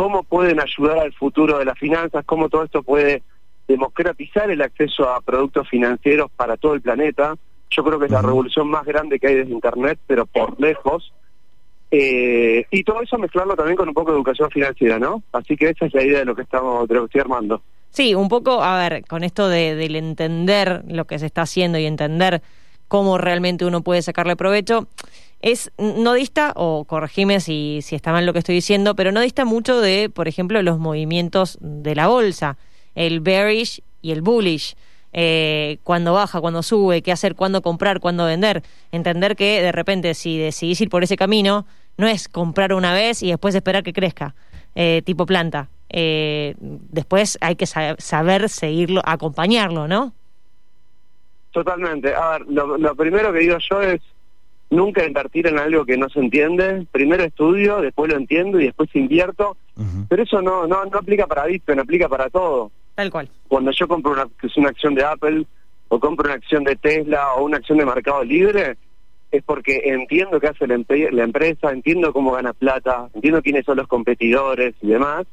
cómo 0.02 0.24
pueden 0.24 0.60
ayudar 0.60 0.98
al 0.98 1.14
futuro 1.14 1.60
de 1.60 1.66
las 1.66 1.78
finanzas, 1.78 2.26
cómo 2.26 2.50
todo 2.50 2.64
esto 2.64 2.82
puede 2.82 3.22
democratizar 3.68 4.50
el 4.50 4.64
acceso 4.64 5.08
a 5.08 5.22
productos 5.22 5.70
financieros 5.70 6.32
para 6.36 6.58
todo 6.58 6.74
el 6.74 6.82
planeta. 6.82 7.36
Yo 7.70 7.84
creo 7.84 8.00
que 8.00 8.06
es 8.06 8.12
la 8.12 8.24
revolución 8.24 8.68
más 8.68 8.84
grande 8.84 9.20
que 9.20 9.28
hay 9.28 9.36
desde 9.36 9.52
Internet, 9.52 10.00
pero 10.08 10.26
por 10.26 10.60
lejos. 10.60 11.14
Eh, 11.92 12.66
y 12.72 12.84
todo 12.84 13.04
eso 13.04 13.20
mezclarlo 13.20 13.56
también 13.56 13.78
con 13.78 13.90
un 13.90 13.94
poco 13.94 14.10
de 14.10 14.18
educación 14.18 14.50
financiera, 14.50 14.98
¿no? 14.98 15.22
Así 15.34 15.56
que 15.56 15.70
esa 15.70 15.86
es 15.86 15.94
la 15.94 16.04
idea 16.04 16.20
de 16.20 16.26
lo 16.26 16.36
que 16.36 16.42
estamos, 16.42 16.88
de 16.88 16.96
lo 16.96 17.02
que 17.02 17.06
estoy 17.06 17.22
armando. 17.22 17.62
sí, 17.92 18.16
un 18.16 18.28
poco, 18.28 18.64
a 18.64 18.80
ver, 18.80 19.06
con 19.06 19.24
esto 19.24 19.50
de, 19.50 19.76
del 19.76 19.96
entender 19.96 20.82
lo 20.88 21.06
que 21.06 21.20
se 21.20 21.28
está 21.28 21.44
haciendo 21.44 21.78
y 21.78 21.86
entender 21.86 22.42
cómo 22.88 23.20
realmente 23.20 23.66
uno 23.66 23.82
puede 23.82 24.02
sacarle 24.02 24.36
provecho, 24.36 24.88
es, 25.42 25.72
no 25.78 26.14
dista, 26.14 26.54
o 26.56 26.86
corregime 26.86 27.40
si, 27.40 27.80
si 27.82 27.96
está 27.96 28.12
mal 28.12 28.26
lo 28.26 28.34
que 28.34 28.40
estoy 28.40 28.56
diciendo, 28.56 28.96
pero 28.96 29.12
no 29.12 29.22
dista 29.22 29.46
mucho 29.46 29.82
de, 29.82 30.10
por 30.10 30.28
ejemplo, 30.28 30.62
los 30.62 30.78
movimientos 30.80 31.58
de 31.62 31.96
la 31.96 32.08
bolsa, 32.08 32.58
el 32.96 33.20
bearish 33.22 33.82
y 34.02 34.12
el 34.12 34.22
bullish. 34.22 34.76
Eh, 35.14 35.80
cuando 35.84 36.14
baja, 36.14 36.40
cuando 36.40 36.64
sube, 36.64 37.02
qué 37.02 37.12
hacer, 37.12 37.36
cuándo 37.36 37.62
comprar, 37.62 38.00
cuándo 38.00 38.26
vender. 38.26 38.64
Entender 38.92 39.36
que 39.36 39.62
de 39.62 39.72
repente 39.72 40.14
si 40.14 40.38
decidís 40.38 40.80
ir 40.82 40.90
por 40.90 41.04
ese 41.04 41.18
camino, 41.18 41.66
no 41.98 42.08
es 42.08 42.30
comprar 42.30 42.74
una 42.74 42.94
vez 42.94 43.22
y 43.22 43.30
después 43.30 43.54
esperar 43.54 43.84
que 43.84 43.92
crezca, 43.94 44.36
eh, 44.76 45.02
tipo 45.04 45.26
planta. 45.26 45.70
Eh, 45.90 46.56
después 46.60 47.38
hay 47.42 47.58
que 47.58 47.66
sa- 47.66 47.96
saber 47.98 48.48
seguirlo, 48.48 49.02
acompañarlo, 49.04 49.88
¿no? 49.90 50.14
Totalmente. 51.52 52.16
A 52.16 52.38
ver, 52.38 52.46
lo 52.48 52.96
primero 52.96 53.34
que 53.34 53.40
digo 53.40 53.58
yo 53.70 53.82
es 53.82 54.00
nunca 54.72 55.06
invertir 55.06 55.46
en 55.48 55.60
algo 55.60 55.86
que 55.86 55.98
no 55.98 56.10
se 56.10 56.20
entiende. 56.20 56.88
Primero 56.92 57.24
estudio, 57.24 57.82
después 57.82 58.12
lo 58.12 58.18
entiendo 58.18 58.60
y 58.60 58.66
después 58.66 58.90
invierto. 58.96 59.56
Pero 60.10 60.24
eso 60.24 60.42
no, 60.42 60.66
no, 60.68 60.84
no 60.86 60.98
aplica 60.98 61.28
para 61.28 61.46
Bitcoin, 61.46 61.80
aplica 61.80 62.10
para 62.10 62.30
todo. 62.30 62.72
Tal 62.96 63.12
cual. 63.12 63.30
Cuando 63.48 63.72
yo 63.72 63.88
compro 63.88 64.12
una, 64.14 64.28
que 64.40 64.48
es 64.48 64.58
una 64.58 64.70
acción 64.70 64.96
de 64.96 65.04
Apple 65.04 65.46
o 65.90 66.00
compro 66.00 66.26
una 66.26 66.36
acción 66.36 66.64
de 66.64 66.76
Tesla 66.76 67.34
o 67.36 67.46
una 67.46 67.58
acción 67.58 67.78
de 67.78 67.86
Mercado 67.86 68.24
Libre, 68.24 68.78
es 69.32 69.44
porque 69.44 69.82
entiendo 69.86 70.40
qué 70.40 70.48
hace 70.48 70.68
la, 70.68 70.76
empre- 70.76 71.10
la 71.12 71.24
empresa, 71.24 71.72
entiendo 71.72 72.12
cómo 72.14 72.32
gana 72.32 72.54
plata, 72.54 73.10
entiendo 73.14 73.42
quiénes 73.42 73.66
son 73.66 73.78
los 73.78 73.88
competidores 73.88 74.76
y 74.82 74.88
demás. 74.88 75.26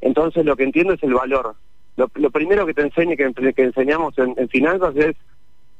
Entonces 0.00 0.44
lo 0.44 0.56
que 0.56 0.64
entiendo 0.64 0.94
es 0.94 1.02
el 1.02 1.14
valor. 1.14 1.54
Lo, 1.96 2.10
lo 2.14 2.30
primero 2.30 2.64
que 2.66 2.74
te 2.74 2.82
enseñe, 2.82 3.16
que, 3.16 3.30
que 3.54 3.62
enseñamos 3.62 4.16
en, 4.18 4.34
en 4.36 4.48
finanzas 4.48 4.94
es 4.96 5.16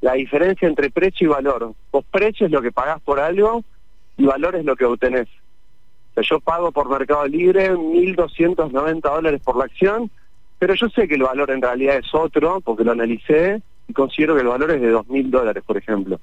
la 0.01 0.15
diferencia 0.15 0.67
entre 0.67 0.91
precio 0.91 1.27
y 1.27 1.31
valor. 1.31 1.75
Vos 1.93 2.05
precio 2.11 2.47
es 2.47 2.53
lo 2.53 2.63
que 2.63 2.73
pagás 2.73 3.01
por 3.01 3.21
algo 3.21 3.63
y 4.17 4.25
valor 4.25 4.57
es 4.57 4.65
lo 4.65 4.77
que 4.77 4.85
obtenés. 4.85 5.29
O 6.11 6.15
sea, 6.15 6.23
yo 6.23 6.41
pago 6.41 6.73
por 6.73 6.89
Mercado 6.89 7.27
Libre 7.27 7.73
1.290 7.73 9.01
dólares 9.01 9.41
por 9.45 9.57
la 9.57 9.65
acción, 9.65 10.11
pero 10.59 10.75
yo 10.75 10.89
sé 10.89 11.07
que 11.07 11.15
el 11.15 11.23
valor 11.23 11.51
en 11.51 11.63
realidad 11.63 11.97
es 11.97 12.15
otro, 12.15 12.61
porque 12.61 12.85
lo 12.85 12.93
analicé 12.93 13.63
y 13.89 13.93
considero 13.93 14.35
que 14.35 14.43
el 14.43 14.49
valor 14.49 14.71
es 14.71 14.81
de 14.81 14.93
2.000 14.93 15.31
dólares, 15.31 15.63
por 15.67 15.77
ejemplo. 15.77 16.21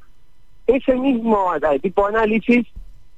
Ese 0.65 0.95
mismo 0.95 1.51
tipo 1.81 2.07
de 2.07 2.17
análisis 2.17 2.67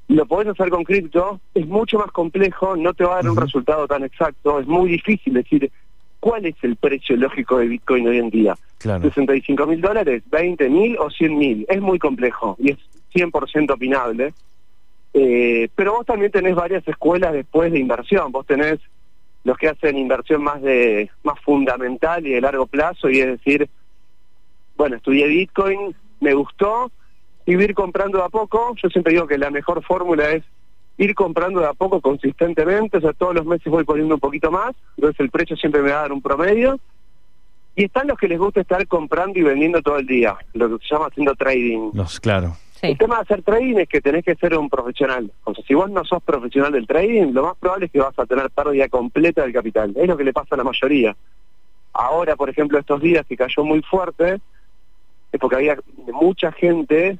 lo 0.07 0.25
podés 0.25 0.49
hacer 0.49 0.69
con 0.69 0.83
cripto, 0.83 1.39
es 1.53 1.67
mucho 1.67 1.99
más 1.99 2.11
complejo, 2.11 2.75
no 2.75 2.93
te 2.93 3.03
va 3.03 3.13
a 3.13 3.15
dar 3.21 3.29
un 3.29 3.37
resultado 3.37 3.87
tan 3.87 4.03
exacto, 4.03 4.59
es 4.59 4.67
muy 4.67 4.89
difícil 4.89 5.33
decir 5.33 5.71
cuál 6.19 6.45
es 6.45 6.55
el 6.61 6.75
precio 6.75 7.15
lógico 7.15 7.57
de 7.57 7.67
Bitcoin 7.67 8.07
hoy 8.07 8.17
en 8.17 8.29
día. 8.29 8.55
Claro. 8.77 9.03
65 9.03 9.65
mil 9.67 9.81
dólares, 9.81 10.23
20 10.29 10.69
mil 10.69 10.97
o 10.97 11.09
100 11.09 11.37
mil. 11.37 11.65
Es 11.69 11.81
muy 11.81 11.99
complejo 11.99 12.55
y 12.59 12.71
es 12.71 12.77
100% 13.13 13.73
opinable. 13.73 14.33
Eh, 15.13 15.69
pero 15.75 15.93
vos 15.93 16.05
también 16.05 16.31
tenés 16.31 16.55
varias 16.55 16.87
escuelas 16.87 17.33
después 17.33 17.71
de 17.71 17.79
inversión. 17.79 18.31
Vos 18.31 18.45
tenés 18.45 18.79
los 19.43 19.57
que 19.57 19.69
hacen 19.69 19.97
inversión 19.97 20.43
más 20.43 20.61
de 20.61 21.09
más 21.23 21.39
fundamental 21.41 22.25
y 22.25 22.31
de 22.31 22.41
largo 22.41 22.67
plazo 22.67 23.09
y 23.09 23.19
es 23.19 23.27
decir, 23.27 23.69
bueno, 24.77 24.97
estudié 24.97 25.27
Bitcoin, 25.27 25.95
me 26.19 26.33
gustó, 26.33 26.91
y 27.49 27.53
ir 27.53 27.73
comprando 27.73 28.19
de 28.19 28.25
a 28.25 28.29
poco. 28.29 28.75
Yo 28.81 28.89
siempre 28.89 29.13
digo 29.13 29.27
que 29.27 29.37
la 29.37 29.49
mejor 29.49 29.83
fórmula 29.83 30.29
es 30.31 30.43
ir 30.99 31.15
comprando 31.15 31.61
de 31.61 31.67
a 31.67 31.73
poco 31.73 32.01
consistentemente, 32.01 32.97
o 32.97 33.01
sea, 33.01 33.13
todos 33.13 33.33
los 33.33 33.45
meses 33.45 33.71
voy 33.71 33.85
poniendo 33.85 34.15
un 34.15 34.19
poquito 34.19 34.51
más, 34.51 34.75
entonces 34.97 35.19
el 35.21 35.31
precio 35.31 35.55
siempre 35.55 35.81
me 35.81 35.91
va 35.91 35.99
a 35.99 36.01
dar 36.01 36.11
un 36.11 36.21
promedio. 36.21 36.77
Y 37.75 37.85
están 37.85 38.07
los 38.07 38.17
que 38.17 38.27
les 38.27 38.37
gusta 38.37 38.59
estar 38.59 38.85
comprando 38.87 39.39
y 39.39 39.43
vendiendo 39.43 39.81
todo 39.81 39.97
el 39.97 40.05
día, 40.05 40.35
lo 40.53 40.77
que 40.77 40.85
se 40.85 40.93
llama 40.93 41.07
haciendo 41.07 41.33
trading. 41.35 41.91
Los, 41.93 42.19
claro. 42.19 42.57
Sí. 42.81 42.87
El 42.87 42.97
tema 42.97 43.15
de 43.15 43.21
hacer 43.21 43.43
trading 43.43 43.77
es 43.77 43.87
que 43.87 44.01
tenés 44.01 44.25
que 44.25 44.35
ser 44.35 44.57
un 44.57 44.69
profesional. 44.69 45.31
O 45.45 45.53
sea, 45.53 45.63
si 45.65 45.73
vos 45.73 45.89
no 45.89 46.03
sos 46.03 46.21
profesional 46.21 46.73
del 46.73 46.85
trading, 46.85 47.31
lo 47.31 47.43
más 47.43 47.57
probable 47.57 47.85
es 47.85 47.91
que 47.91 47.99
vas 47.99 48.17
a 48.19 48.25
tener 48.25 48.49
pérdida 48.49 48.89
completa 48.89 49.43
del 49.43 49.53
capital. 49.53 49.93
Es 49.95 50.07
lo 50.07 50.17
que 50.17 50.25
le 50.25 50.33
pasa 50.33 50.55
a 50.55 50.57
la 50.57 50.65
mayoría. 50.65 51.15
Ahora, 51.93 52.35
por 52.35 52.49
ejemplo, 52.49 52.77
estos 52.77 53.01
días 53.01 53.25
que 53.25 53.37
cayó 53.37 53.63
muy 53.63 53.81
fuerte, 53.81 54.41
es 55.31 55.39
porque 55.39 55.55
había 55.55 55.77
mucha 56.11 56.51
gente 56.51 57.17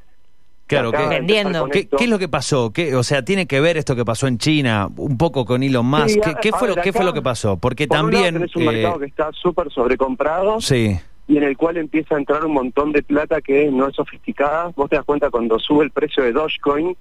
Claro, 0.70 0.90
acaba 0.90 1.10
¿qué, 1.10 1.10
de 1.10 1.16
empezar 1.18 1.44
Vendiendo. 1.46 1.70
qué, 1.98 2.04
es 2.04 2.10
lo 2.10 2.20
que 2.20 2.28
pasó? 2.30 2.72
¿Qué, 2.72 2.96
o 2.96 3.04
sea, 3.04 3.24
¿tiene 3.26 3.48
que 3.48 3.60
ver 3.60 3.76
esto 3.78 3.96
que 3.96 4.06
pasó 4.06 4.28
en 4.28 4.38
China 4.38 4.88
un 4.98 5.18
poco 5.18 5.44
con 5.46 5.64
Elon 5.64 5.86
Musk? 5.86 6.08
Sí, 6.10 6.20
¿Qué, 6.42 6.52
fue, 6.52 6.68
lo, 6.68 6.76
¿Qué 6.76 6.94
fue 6.94 7.04
lo 7.04 7.14
que 7.14 7.22
pasó? 7.24 7.58
Porque 7.58 7.88
Por 7.88 7.98
también... 7.98 8.36
tenés 8.36 8.56
un 8.56 8.62
eh, 8.62 8.66
mercado 8.66 9.00
que 9.00 9.06
está 9.08 9.32
súper 9.34 9.72
sobrecomprado 9.72 10.62
Sí, 10.62 10.96
y 11.28 11.38
en 11.38 11.44
el 11.44 11.58
cual 11.58 11.78
empieza 11.78 12.16
a 12.16 12.18
entrar 12.20 12.46
un 12.46 12.54
montón 12.54 12.92
de 12.92 13.04
plata 13.04 13.42
que 13.42 13.70
no 13.72 13.88
es 13.88 13.96
sofisticada. 13.96 14.72
Vos 14.76 14.90
te 14.90 14.96
das 14.96 15.06
cuenta 15.06 15.30
cuando 15.30 15.60
sube 15.60 15.84
el 15.84 15.92
precio 15.92 16.24
de 16.24 16.32
Dogecoin, 16.32 16.96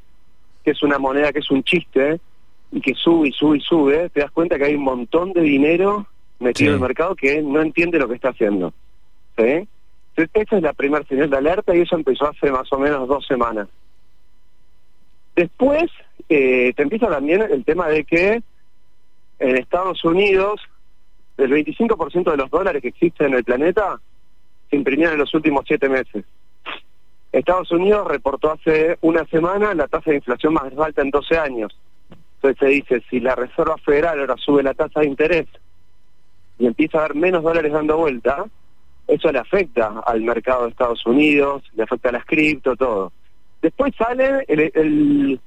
que 0.65 0.71
es 0.71 0.83
una 0.83 0.99
moneda 0.99 1.33
que 1.33 1.39
es 1.39 1.51
un 1.51 1.63
chiste, 1.63 2.21
y 2.73 2.81
que 2.81 2.95
sube 2.95 3.29
y 3.29 3.33
sube 3.33 3.57
y 3.59 3.61
sube, 3.61 4.11
te 4.11 4.21
das 4.21 4.31
cuenta 4.31 4.59
que 4.59 4.65
hay 4.65 4.75
un 4.75 4.85
montón 4.85 5.33
de 5.33 5.41
dinero 5.41 6.07
metido 6.41 6.55
Sí. 6.55 6.67
en 6.69 6.75
el 6.75 6.81
mercado 6.81 7.15
que 7.17 7.43
no 7.43 7.61
entiende 7.63 7.99
lo 7.99 8.09
que 8.09 8.15
está 8.15 8.31
haciendo. 8.31 8.73
¿Sí? 9.39 9.67
Entonces, 10.19 10.43
esa 10.49 10.57
es 10.57 10.63
la 10.65 10.73
primera 10.73 11.05
señal 11.05 11.31
de 11.31 11.37
alerta 11.37 11.77
y 11.77 11.83
eso 11.83 11.95
empezó 11.95 12.29
hace 12.29 12.51
más 12.51 12.73
o 12.73 12.79
menos 12.79 13.07
dos 13.07 13.25
semanas. 13.25 13.69
Después 15.37 15.85
eh, 16.29 16.73
te 16.75 16.83
empieza 16.83 17.07
también 17.07 17.43
el 17.43 17.65
tema 17.65 17.87
de 17.87 18.05
que 18.05 18.43
en 19.39 19.57
Estados 19.57 20.05
Unidos, 20.05 20.61
el 21.37 21.53
25% 21.53 22.33
de 22.33 22.37
los 22.37 22.51
dólares 22.51 22.83
que 22.83 22.89
existen 22.89 23.29
en 23.29 23.35
el 23.35 23.45
planeta 23.45 24.01
se 24.69 24.75
imprimieron 24.75 25.15
en 25.15 25.21
los 25.21 25.33
últimos 25.35 25.65
siete 25.69 25.89
meses. 25.89 26.25
Estados 27.31 27.71
Unidos 27.71 28.09
reportó 28.09 28.51
hace 28.51 28.99
una 29.03 29.25
semana 29.27 29.73
la 29.73 29.87
tasa 29.87 30.11
de 30.11 30.17
inflación 30.17 30.55
más 30.55 30.77
alta 30.77 31.03
en 31.03 31.11
12 31.11 31.39
años. 31.39 31.79
Entonces 32.43 32.59
se 32.59 32.67
dice, 32.67 33.03
si 33.09 33.21
la 33.21 33.37
Reserva 33.37 33.77
Federal 33.79 34.19
ahora 34.19 34.35
sube 34.37 34.65
la 34.65 34.75
tasa 34.75 34.99
de 34.99 35.07
interés 35.07 35.47
y 36.59 36.67
empieza 36.67 36.99
a 36.99 37.05
haber 37.05 37.15
menos 37.15 37.45
dólares 37.45 37.73
dando 37.73 37.99
vuelta, 37.99 38.47
eso 39.09 39.33
le 39.33 39.38
afecta 39.38 40.03
al 40.07 40.21
mercado 40.21 40.64
de 40.64 40.71
Estados 40.71 41.05
Unidos, 41.07 41.62
le 41.75 41.83
afecta 41.83 42.11
a 42.11 42.12
las 42.12 42.25
cripto, 42.25 42.77
todo. 42.77 43.12
Después 43.61 43.92
sale 43.97 44.44
el, 44.47 45.40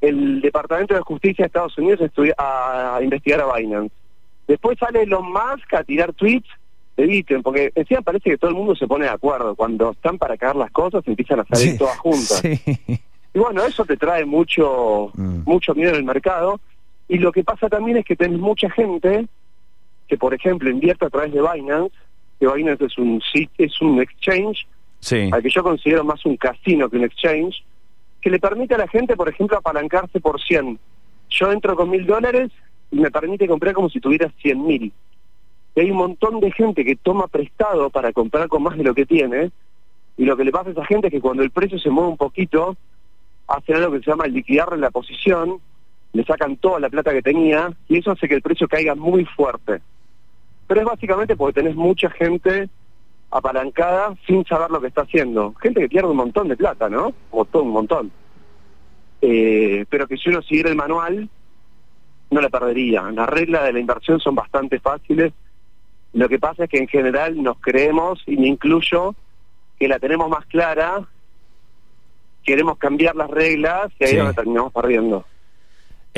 el, 0.00 0.40
Departamento 0.40 0.94
de 0.94 1.00
Justicia 1.00 1.42
de 1.42 1.46
Estados 1.46 1.76
Unidos 1.78 2.00
a, 2.36 2.96
a 2.96 3.02
investigar 3.02 3.40
a 3.40 3.56
Binance. 3.56 3.92
Después 4.46 4.78
sale 4.78 5.02
Elon 5.02 5.32
Musk 5.32 5.74
a 5.74 5.82
tirar 5.82 6.12
tweets 6.12 6.48
de 6.96 7.06
Bitcoin, 7.06 7.42
porque 7.42 7.72
encima 7.74 8.02
parece 8.02 8.30
que 8.30 8.38
todo 8.38 8.50
el 8.50 8.56
mundo 8.56 8.76
se 8.76 8.86
pone 8.86 9.06
de 9.06 9.10
acuerdo. 9.10 9.54
Cuando 9.54 9.90
están 9.92 10.18
para 10.18 10.36
caer 10.36 10.56
las 10.56 10.70
cosas, 10.70 11.02
empiezan 11.06 11.40
a 11.40 11.44
salir 11.44 11.78
todas 11.78 11.98
juntas. 11.98 12.42
Y 13.34 13.38
bueno, 13.38 13.62
eso 13.62 13.84
te 13.84 13.96
trae 13.96 14.24
mucho, 14.24 15.10
mm. 15.14 15.42
mucho 15.44 15.74
miedo 15.74 15.90
en 15.90 15.96
el 15.96 16.04
mercado. 16.04 16.60
Y 17.08 17.18
lo 17.18 17.30
que 17.30 17.44
pasa 17.44 17.68
también 17.68 17.98
es 17.98 18.04
que 18.04 18.16
tenés 18.16 18.38
mucha 18.38 18.70
gente 18.70 19.26
que, 20.08 20.16
por 20.16 20.34
ejemplo, 20.34 20.70
invierte 20.70 21.04
a 21.04 21.10
través 21.10 21.32
de 21.32 21.42
Binance, 21.42 21.94
que 22.38 22.46
Binance 22.46 22.84
es 22.84 22.98
un 22.98 23.20
es 23.58 23.80
un 23.80 24.00
exchange, 24.00 24.66
al 25.32 25.42
que 25.42 25.50
yo 25.50 25.62
considero 25.62 26.04
más 26.04 26.24
un 26.24 26.36
casino 26.36 26.88
que 26.88 26.96
un 26.96 27.04
exchange, 27.04 27.64
que 28.20 28.30
le 28.30 28.38
permite 28.38 28.74
a 28.74 28.78
la 28.78 28.88
gente, 28.88 29.16
por 29.16 29.28
ejemplo, 29.28 29.56
apalancarse 29.56 30.20
por 30.20 30.40
100. 30.40 30.78
Yo 31.30 31.52
entro 31.52 31.76
con 31.76 31.90
mil 31.90 32.06
dólares 32.06 32.50
y 32.90 32.96
me 32.96 33.10
permite 33.10 33.46
comprar 33.46 33.74
como 33.74 33.90
si 33.90 34.00
tuviera 34.00 34.32
100 34.42 34.66
mil. 34.66 34.92
Y 35.74 35.80
hay 35.80 35.90
un 35.90 35.98
montón 35.98 36.40
de 36.40 36.50
gente 36.50 36.84
que 36.84 36.96
toma 36.96 37.28
prestado 37.28 37.90
para 37.90 38.12
comprar 38.12 38.48
con 38.48 38.62
más 38.62 38.76
de 38.76 38.84
lo 38.84 38.94
que 38.94 39.06
tiene, 39.06 39.50
y 40.16 40.24
lo 40.24 40.36
que 40.36 40.44
le 40.44 40.50
pasa 40.50 40.70
a 40.70 40.72
esa 40.72 40.84
gente 40.84 41.06
es 41.06 41.12
que 41.12 41.20
cuando 41.20 41.42
el 41.42 41.50
precio 41.50 41.78
se 41.78 41.90
mueve 41.90 42.10
un 42.10 42.16
poquito, 42.16 42.76
hacen 43.46 43.76
algo 43.76 43.92
que 43.92 44.00
se 44.00 44.10
llama 44.10 44.26
liquidarle 44.26 44.78
la 44.78 44.90
posición, 44.90 45.60
le 46.12 46.24
sacan 46.24 46.56
toda 46.56 46.80
la 46.80 46.88
plata 46.88 47.12
que 47.12 47.22
tenía, 47.22 47.70
y 47.88 47.98
eso 47.98 48.10
hace 48.10 48.28
que 48.28 48.34
el 48.34 48.42
precio 48.42 48.66
caiga 48.66 48.94
muy 48.94 49.24
fuerte. 49.24 49.80
Pero 50.68 50.80
es 50.80 50.86
básicamente 50.86 51.34
porque 51.34 51.60
tenés 51.60 51.74
mucha 51.74 52.08
gente 52.10 52.68
apalancada 53.30 54.14
sin 54.26 54.44
saber 54.44 54.70
lo 54.70 54.80
que 54.80 54.86
está 54.86 55.02
haciendo. 55.02 55.54
Gente 55.60 55.80
que 55.80 55.88
pierde 55.88 56.08
un 56.08 56.16
montón 56.16 56.48
de 56.48 56.56
plata, 56.56 56.88
¿no? 56.88 57.12
O 57.30 57.44
todo 57.44 57.64
un 57.64 57.70
montón. 57.70 58.12
Eh, 59.20 59.84
pero 59.90 60.06
que 60.06 60.16
si 60.16 60.28
uno 60.28 60.42
siguiera 60.42 60.70
el 60.70 60.76
manual, 60.76 61.28
no 62.30 62.40
la 62.40 62.50
perdería. 62.50 63.02
Las 63.10 63.28
reglas 63.28 63.64
de 63.64 63.72
la 63.72 63.80
inversión 63.80 64.20
son 64.20 64.34
bastante 64.34 64.78
fáciles. 64.78 65.32
Lo 66.12 66.28
que 66.28 66.38
pasa 66.38 66.64
es 66.64 66.70
que 66.70 66.78
en 66.78 66.88
general 66.88 67.42
nos 67.42 67.58
creemos, 67.60 68.22
y 68.26 68.36
me 68.36 68.48
incluyo, 68.48 69.14
que 69.78 69.88
la 69.88 69.98
tenemos 69.98 70.28
más 70.28 70.44
clara, 70.46 71.02
queremos 72.44 72.78
cambiar 72.78 73.14
las 73.14 73.30
reglas 73.30 73.92
y 73.98 74.04
ahí 74.04 74.16
nos 74.16 74.34
terminamos 74.34 74.72
perdiendo. 74.72 75.24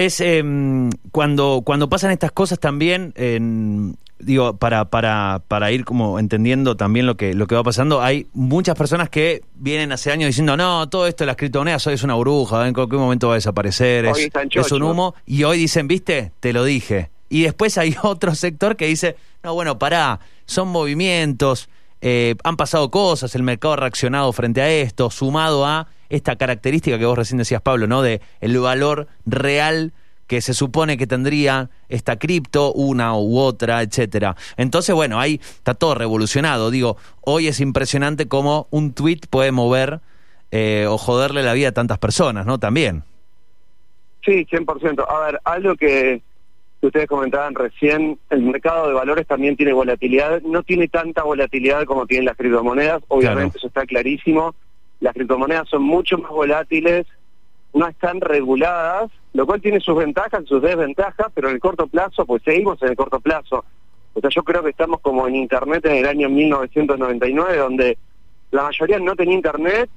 Es 0.00 0.22
em, 0.22 0.88
cuando, 1.12 1.60
cuando 1.62 1.90
pasan 1.90 2.10
estas 2.10 2.32
cosas 2.32 2.58
también, 2.58 3.12
en, 3.16 3.98
digo, 4.18 4.56
para, 4.56 4.86
para, 4.86 5.42
para 5.46 5.72
ir 5.72 5.84
como 5.84 6.18
entendiendo 6.18 6.74
también 6.74 7.04
lo 7.04 7.18
que, 7.18 7.34
lo 7.34 7.46
que 7.46 7.54
va 7.54 7.62
pasando, 7.62 8.00
hay 8.00 8.26
muchas 8.32 8.76
personas 8.76 9.10
que 9.10 9.42
vienen 9.56 9.92
hace 9.92 10.10
años 10.10 10.28
diciendo, 10.28 10.56
no, 10.56 10.88
todo 10.88 11.06
esto 11.06 11.24
de 11.24 11.26
las 11.26 11.36
criptomonedas 11.36 11.86
hoy 11.86 11.92
es 11.92 12.02
una 12.02 12.14
bruja, 12.14 12.66
en 12.66 12.72
cualquier 12.72 12.98
momento 12.98 13.28
va 13.28 13.34
a 13.34 13.36
desaparecer, 13.36 14.06
es, 14.06 14.30
es, 14.52 14.72
un 14.72 14.84
humo, 14.84 15.14
y 15.26 15.44
hoy 15.44 15.58
dicen, 15.58 15.86
viste, 15.86 16.32
te 16.40 16.54
lo 16.54 16.64
dije. 16.64 17.10
Y 17.28 17.42
después 17.42 17.76
hay 17.76 17.94
otro 18.02 18.34
sector 18.34 18.76
que 18.76 18.86
dice, 18.86 19.16
no, 19.42 19.52
bueno, 19.52 19.78
pará, 19.78 20.20
son 20.46 20.68
movimientos, 20.68 21.68
eh, 22.00 22.36
han 22.42 22.56
pasado 22.56 22.90
cosas, 22.90 23.34
el 23.34 23.42
mercado 23.42 23.74
ha 23.74 23.76
reaccionado 23.76 24.32
frente 24.32 24.62
a 24.62 24.70
esto, 24.70 25.10
sumado 25.10 25.66
a 25.66 25.88
esta 26.10 26.36
característica 26.36 26.98
que 26.98 27.06
vos 27.06 27.16
recién 27.16 27.38
decías, 27.38 27.62
Pablo, 27.62 27.86
¿no? 27.86 28.02
De 28.02 28.20
el 28.40 28.58
valor 28.58 29.06
real 29.24 29.92
que 30.26 30.40
se 30.40 30.54
supone 30.54 30.96
que 30.96 31.08
tendría 31.08 31.70
esta 31.88 32.16
cripto, 32.16 32.72
una 32.72 33.16
u 33.16 33.38
otra, 33.38 33.82
etcétera. 33.82 34.36
Entonces, 34.56 34.94
bueno, 34.94 35.18
ahí 35.18 35.40
está 35.42 35.74
todo 35.74 35.96
revolucionado. 35.96 36.70
Digo, 36.70 36.96
hoy 37.22 37.48
es 37.48 37.58
impresionante 37.58 38.28
cómo 38.28 38.68
un 38.70 38.92
tweet 38.92 39.22
puede 39.28 39.50
mover 39.50 40.00
eh, 40.52 40.86
o 40.88 40.98
joderle 40.98 41.42
la 41.42 41.52
vida 41.52 41.70
a 41.70 41.72
tantas 41.72 41.98
personas, 41.98 42.46
¿no? 42.46 42.58
También. 42.58 43.02
Sí, 44.24 44.46
100%. 44.46 45.04
A 45.08 45.20
ver, 45.26 45.40
algo 45.44 45.74
que, 45.74 46.22
ustedes 46.80 47.08
comentaban 47.08 47.54
recién, 47.54 48.18
el 48.30 48.42
mercado 48.42 48.86
de 48.88 48.94
valores 48.94 49.26
también 49.26 49.56
tiene 49.56 49.72
volatilidad. 49.72 50.42
No 50.42 50.62
tiene 50.62 50.88
tanta 50.88 51.24
volatilidad 51.24 51.84
como 51.84 52.06
tienen 52.06 52.26
las 52.26 52.36
criptomonedas, 52.36 53.02
obviamente 53.08 53.58
eso 53.58 53.66
está 53.66 53.84
clarísimo. 53.84 54.54
Las 55.00 55.14
criptomonedas 55.14 55.68
son 55.68 55.82
mucho 55.82 56.18
más 56.18 56.30
volátiles, 56.30 57.06
no 57.72 57.86
están 57.86 58.20
reguladas, 58.20 59.10
lo 59.32 59.46
cual 59.46 59.60
tiene 59.60 59.80
sus 59.80 59.96
ventajas 59.96 60.44
sus 60.46 60.60
desventajas, 60.60 61.28
pero 61.34 61.48
en 61.48 61.54
el 61.54 61.60
corto 61.60 61.86
plazo, 61.86 62.26
pues 62.26 62.42
seguimos 62.42 62.80
en 62.82 62.88
el 62.88 62.96
corto 62.96 63.20
plazo. 63.20 63.64
O 64.12 64.20
sea, 64.20 64.30
yo 64.30 64.42
creo 64.42 64.62
que 64.62 64.70
estamos 64.70 65.00
como 65.00 65.28
en 65.28 65.36
Internet 65.36 65.84
en 65.86 65.96
el 65.96 66.06
año 66.06 66.28
1999, 66.28 67.56
donde 67.56 67.98
la 68.50 68.64
mayoría 68.64 68.98
no 68.98 69.14
tenía 69.14 69.34
Internet, 69.34 69.88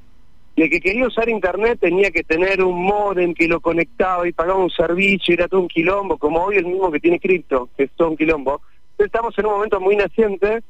y 0.56 0.62
el 0.62 0.70
que 0.70 0.82
quería 0.82 1.08
usar 1.08 1.30
Internet 1.30 1.80
tenía 1.82 2.12
que 2.12 2.24
tener 2.24 2.63
un 2.63 2.84
modem 2.84 3.34
que 3.34 3.48
lo 3.48 3.60
conectaba 3.60 4.28
y 4.28 4.34
pagaba 4.34 4.60
un 4.60 4.70
servicio, 4.70 5.34
era 5.34 5.48
todo 5.48 5.62
un 5.62 5.68
quilombo, 5.68 6.18
como 6.18 6.44
hoy 6.44 6.58
el 6.58 6.68
mismo 6.68 6.92
que 6.92 7.00
tiene 7.00 7.20
cripto, 7.20 7.70
que 7.76 7.86
es 7.86 7.92
todo 7.96 8.12
un 8.12 8.18
quilombo. 8.18 8.62
Entonces 8.92 9.08
estamos 9.08 9.38
en 9.39 9.48
un 9.48 9.54
momento 9.54 9.80
muy 9.80 9.96
naciente, 9.96 10.62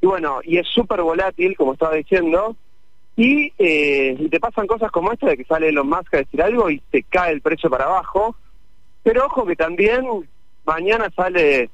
y 0.00 0.06
bueno, 0.06 0.40
y 0.42 0.56
es 0.56 0.66
súper 0.68 1.02
volátil, 1.02 1.54
como 1.54 1.74
estaba 1.74 1.94
diciendo, 1.96 2.56
eh, 3.20 4.16
y, 4.16 4.28
te 4.28 4.38
pasan 4.38 4.66
cosas 4.68 4.92
como 4.92 5.12
esta 5.12 5.26
de 5.26 5.36
que 5.36 5.44
sale 5.44 5.72
los 5.72 5.84
Musk 5.84 6.14
a 6.14 6.18
decir 6.18 6.40
algo 6.40 6.70
y 6.70 6.80
te 6.90 7.02
cae 7.02 7.32
el 7.32 7.40
precio 7.40 7.68
para 7.68 7.84
abajo. 7.84 8.36
Pero 9.02 9.26
ojo 9.26 9.44
que 9.44 9.56
también 9.56 10.06
mañana 10.64 11.10
sale 11.16 11.70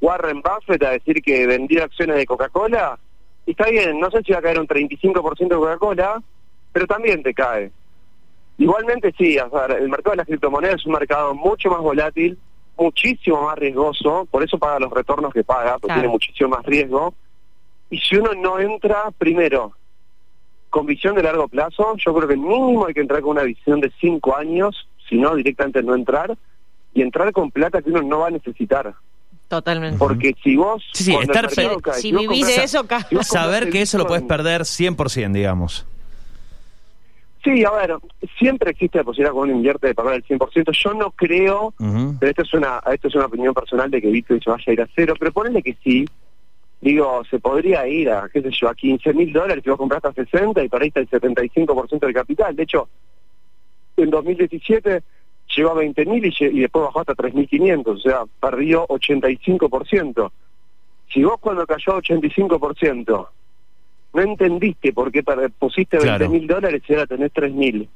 Warren 0.00 0.42
Buffett 0.42 0.82
a 0.84 0.90
decir 0.90 1.22
que 1.22 1.46
vendió 1.46 1.82
acciones 1.82 2.16
de 2.16 2.26
Coca-Cola. 2.26 2.98
Y 3.46 3.52
está 3.52 3.68
bien, 3.68 3.98
no 3.98 4.10
sé 4.10 4.22
si 4.22 4.32
va 4.32 4.38
a 4.38 4.42
caer 4.42 4.60
un 4.60 4.68
35% 4.68 5.38
de 5.38 5.48
Coca-Cola, 5.48 6.22
pero 6.72 6.86
también 6.86 7.22
te 7.22 7.34
cae. 7.34 7.70
Igualmente 8.58 9.12
sí, 9.18 9.36
el 9.36 9.88
mercado 9.88 10.12
de 10.12 10.16
las 10.16 10.26
criptomonedas 10.26 10.76
es 10.76 10.86
un 10.86 10.92
mercado 10.92 11.34
mucho 11.34 11.68
más 11.68 11.80
volátil, 11.80 12.38
muchísimo 12.76 13.42
más 13.42 13.58
riesgoso, 13.58 14.26
por 14.30 14.42
eso 14.42 14.58
paga 14.58 14.78
los 14.78 14.92
retornos 14.92 15.32
que 15.32 15.44
paga, 15.44 15.78
porque 15.78 15.94
tiene 15.94 16.08
muchísimo 16.08 16.50
más 16.50 16.64
riesgo. 16.64 17.14
Y 17.90 17.98
si 17.98 18.16
uno 18.16 18.32
no 18.34 18.58
entra, 18.58 19.10
primero, 19.18 19.72
con 20.76 20.84
visión 20.84 21.14
de 21.14 21.22
largo 21.22 21.48
plazo, 21.48 21.96
yo 21.96 22.12
creo 22.12 22.28
que 22.28 22.36
mínimo 22.36 22.84
hay 22.84 22.92
que 22.92 23.00
entrar 23.00 23.22
con 23.22 23.30
una 23.30 23.44
visión 23.44 23.80
de 23.80 23.90
cinco 23.98 24.36
años, 24.36 24.86
si 25.08 25.16
no 25.16 25.34
directamente 25.34 25.82
no 25.82 25.94
entrar, 25.94 26.36
y 26.92 27.00
entrar 27.00 27.32
con 27.32 27.50
plata 27.50 27.80
que 27.80 27.88
uno 27.88 28.02
no 28.02 28.18
va 28.18 28.26
a 28.26 28.30
necesitar. 28.30 28.94
Totalmente. 29.48 29.96
Porque 29.96 30.36
si 30.44 30.54
vos... 30.54 30.84
Sí, 30.92 31.16
estar 31.18 31.48
si, 31.94 32.12
vivís 32.12 32.46
de 32.46 32.64
eso, 32.64 32.84
saber 33.22 33.70
que 33.70 33.80
eso 33.80 33.96
lo 33.96 34.06
puedes 34.06 34.24
perder 34.24 34.62
100%, 34.62 35.32
digamos. 35.32 35.86
Sí, 37.42 37.64
a 37.64 37.70
ver, 37.70 37.96
siempre 38.38 38.72
existe 38.72 38.98
la 38.98 39.04
posibilidad 39.04 39.32
que 39.32 39.38
uno 39.38 39.52
invierte 39.52 39.86
de 39.86 39.94
pagar 39.94 40.16
el 40.16 40.24
100%. 40.26 40.72
Yo 40.72 40.92
no 40.92 41.10
creo, 41.12 41.72
pero 41.78 42.30
esto 42.30 42.42
es 42.42 42.52
una 42.52 42.82
esto 42.92 43.08
es 43.08 43.14
una 43.14 43.24
opinión 43.24 43.54
personal 43.54 43.90
de 43.90 44.02
que 44.02 44.08
Bitcoin 44.08 44.42
se 44.42 44.50
vaya 44.50 44.64
a 44.66 44.72
ir 44.72 44.82
a 44.82 44.88
cero, 44.94 45.14
pero 45.18 45.32
ponele 45.32 45.62
que 45.62 45.74
sí, 45.82 46.04
digo, 46.86 47.24
se 47.28 47.40
podría 47.40 47.86
ir 47.88 48.10
a, 48.10 48.28
qué 48.28 48.40
sé 48.40 48.50
yo, 48.52 48.68
a 48.68 48.74
15 48.74 49.12
mil 49.12 49.32
dólares 49.32 49.64
si 49.64 49.70
vos 49.70 49.78
compraste 49.78 50.08
a 50.08 50.12
60 50.12 50.62
y 50.62 50.68
perdiste 50.68 51.00
el 51.00 51.10
75% 51.10 51.98
del 51.98 52.14
capital. 52.14 52.54
De 52.54 52.62
hecho, 52.62 52.88
en 53.96 54.10
2017 54.10 55.02
llegó 55.56 55.70
a 55.70 55.74
20 55.74 56.06
mil 56.06 56.24
y, 56.24 56.60
después 56.60 56.84
bajó 56.84 57.00
hasta 57.00 57.14
3.500, 57.14 57.86
o 57.88 57.98
sea, 57.98 58.24
perdió 58.40 58.86
85%. 58.86 60.30
Si 61.12 61.24
vos 61.24 61.38
cuando 61.40 61.66
cayó 61.66 61.94
a 61.94 62.02
85% 62.02 63.28
no 64.14 64.22
entendiste 64.22 64.92
por 64.92 65.10
qué 65.10 65.22
pusiste 65.58 65.98
20 65.98 66.28
mil 66.28 66.46
dólares 66.46 66.82
y 66.88 66.92
ahora 66.94 67.06
tenés 67.06 67.32
3 67.32 67.52
mil 67.52 67.88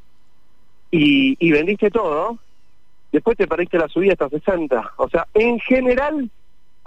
y, 0.90 1.36
y 1.38 1.52
vendiste 1.52 1.90
todo, 1.90 2.38
después 3.12 3.36
te 3.36 3.46
perdiste 3.46 3.78
la 3.78 3.88
subida 3.88 4.12
hasta 4.12 4.28
60. 4.28 4.92
O 4.96 5.08
sea, 5.08 5.26
en 5.32 5.60
general 5.60 6.28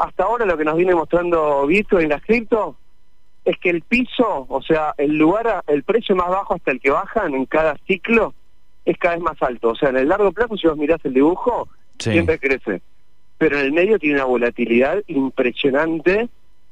hasta 0.04 0.24
ahora 0.24 0.46
lo 0.46 0.58
que 0.58 0.66
nos 0.66 0.76
viene 0.76 0.94
mostrando 0.94 1.66
Bitcoin 1.66 2.04
en 2.04 2.10
las 2.10 2.22
cripto 2.22 2.76
es 3.46 3.58
que 3.58 3.70
el 3.70 3.82
piso, 3.82 4.46
o 4.50 4.62
sea, 4.62 4.94
el 4.98 5.18
lugar, 5.18 5.64
el 5.68 5.84
precio 5.84 6.16
más 6.16 6.30
bajo 6.30 6.56
hasta 6.56 6.72
el 6.72 6.80
que 6.80 6.90
bajan 6.90 7.34
en 7.34 7.46
cada 7.46 7.78
ciclo 7.88 8.34
es 8.86 8.98
cada 8.98 9.16
vez 9.16 9.24
más 9.24 9.42
alto. 9.42 9.70
O 9.70 9.76
sea, 9.76 9.90
en 9.90 9.98
el 9.98 10.10
largo 10.10 10.32
plazo, 10.32 10.58
si 10.58 10.68
vos 10.68 10.78
mirás 10.78 11.00
el 11.04 11.14
dibujo, 11.14 11.70
siempre 11.98 12.38
crece. 12.38 12.82
Pero 13.38 13.60
en 13.60 13.66
el 13.66 13.72
medio 13.72 13.98
tiene 13.98 14.16
una 14.16 14.26
volatilidad 14.26 15.02
impresionante 15.08 16.30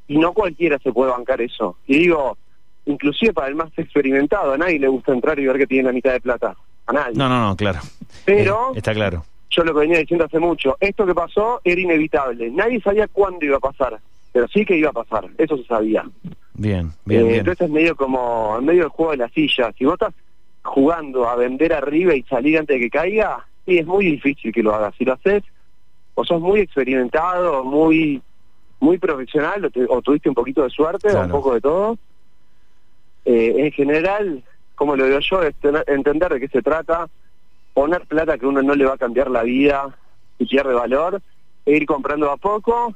y 0.08 0.17
no 0.17 0.34
cualquiera 0.34 0.78
se 0.80 0.91
puede 0.91 1.12
bancar 1.12 1.41
eso. 1.41 1.78
Y 1.88 2.00
digo, 2.00 2.38
inclusive 2.86 3.34
para 3.34 3.48
el 3.48 3.56
más 3.56 3.72
experimentado, 3.78 4.54
a 4.54 4.58
nadie 4.58 4.80
le 4.80 4.88
gusta 4.89 5.13
entrar 5.13 5.39
y 5.39 5.48
ver 5.48 5.58
que 5.58 5.67
tiene 5.67 5.88
la 5.88 5.94
mitad 5.94 6.12
de 6.12 6.22
plata. 6.22 6.56
A 6.86 6.94
nadie. 6.94 7.15
No, 7.15 7.30
no, 7.30 7.48
no, 7.48 7.56
claro. 7.56 7.80
Pero... 8.26 8.72
Eh, 8.76 8.80
está 8.80 8.94
claro 8.94 9.24
yo 9.52 9.64
lo 9.64 9.74
que 9.74 9.80
venía 9.82 10.00
diciendo 10.00 10.26
hace 10.26 10.40
mucho, 10.40 10.76
esto 10.80 11.06
que 11.06 11.14
pasó 11.14 11.62
era 11.64 11.80
inevitable. 11.80 12.50
Nadie 12.52 12.82
sabía 12.82 13.08
cuándo 13.08 13.46
iba 13.46 13.58
a 13.58 13.60
pasar, 13.60 14.00
pero 14.32 14.48
sí 14.48 14.66
que 14.66 14.78
iba 14.78 14.90
a 14.90 14.94
pasar, 14.94 15.28
eso 15.38 15.58
se 15.58 15.66
sabía. 15.66 16.04
Bien, 16.54 16.92
bien, 17.06 17.22
Eh, 17.22 17.24
bien. 17.26 17.40
Entonces 17.40 17.66
es 17.68 17.72
medio 17.72 17.96
como, 17.96 18.56
en 18.60 18.66
medio 18.66 18.82
del 18.84 18.90
juego 18.90 19.12
de 19.12 19.18
la 19.18 19.30
silla. 19.30 19.72
Si 19.78 19.86
vos 19.86 19.94
estás 19.94 20.14
jugando 20.64 21.28
a 21.28 21.36
vender 21.36 21.74
arriba 21.74 22.16
y 22.16 22.24
salir 22.24 22.58
antes 22.60 22.76
de 22.76 22.82
que 22.82 22.90
caiga, 22.90 23.46
sí, 23.66 23.78
es 23.80 23.86
muy 23.86 24.06
difícil 24.06 24.52
que 24.54 24.62
lo 24.64 24.74
hagas. 24.76 24.94
Si 24.98 25.06
lo 25.06 25.14
haces, 25.14 25.44
o 26.14 26.24
sos 26.26 26.42
muy 26.42 26.60
experimentado, 26.62 27.64
muy 27.64 28.22
muy 28.80 28.98
profesional, 28.98 29.64
o, 29.66 29.70
te- 29.70 29.86
o 29.88 30.02
tuviste 30.02 30.28
un 30.30 30.34
poquito 30.36 30.64
de 30.64 30.70
suerte, 30.72 31.10
o 31.10 31.22
un 31.22 31.32
poco 31.32 31.54
de 31.54 31.62
todo. 31.62 31.98
Eh, 33.26 33.54
en 33.58 33.72
general, 33.72 34.44
como 34.76 34.96
lo 34.96 35.06
digo 35.06 35.20
yo, 35.20 35.44
es 35.44 35.54
tener- 35.58 35.84
entender 35.88 36.34
de 36.34 36.40
qué 36.40 36.48
se 36.48 36.62
trata, 36.64 37.08
poner 37.82 38.06
plata 38.06 38.38
que 38.38 38.46
uno 38.46 38.62
no 38.62 38.76
le 38.76 38.86
va 38.86 38.94
a 38.94 38.98
cambiar 38.98 39.32
la 39.32 39.41
vida 39.41 39.98
y 40.38 40.46
pierde 40.46 40.72
valor, 40.72 41.20
e 41.65 41.78
ir 41.78 41.88
comprando 41.88 42.30
a 42.30 42.38
poco 42.38 42.94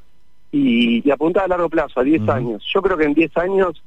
y, 0.52 1.02
y 1.04 1.10
apuntar 1.10 1.44
a 1.44 1.48
largo 1.48 1.68
plazo, 1.68 1.98
a 1.98 2.04
10 2.04 2.22
Ujú. 2.22 2.30
años. 2.30 2.64
Yo 2.72 2.80
creo 2.82 2.96
que 2.96 3.02
en 3.02 3.14
10 3.14 3.36
años 3.36 3.82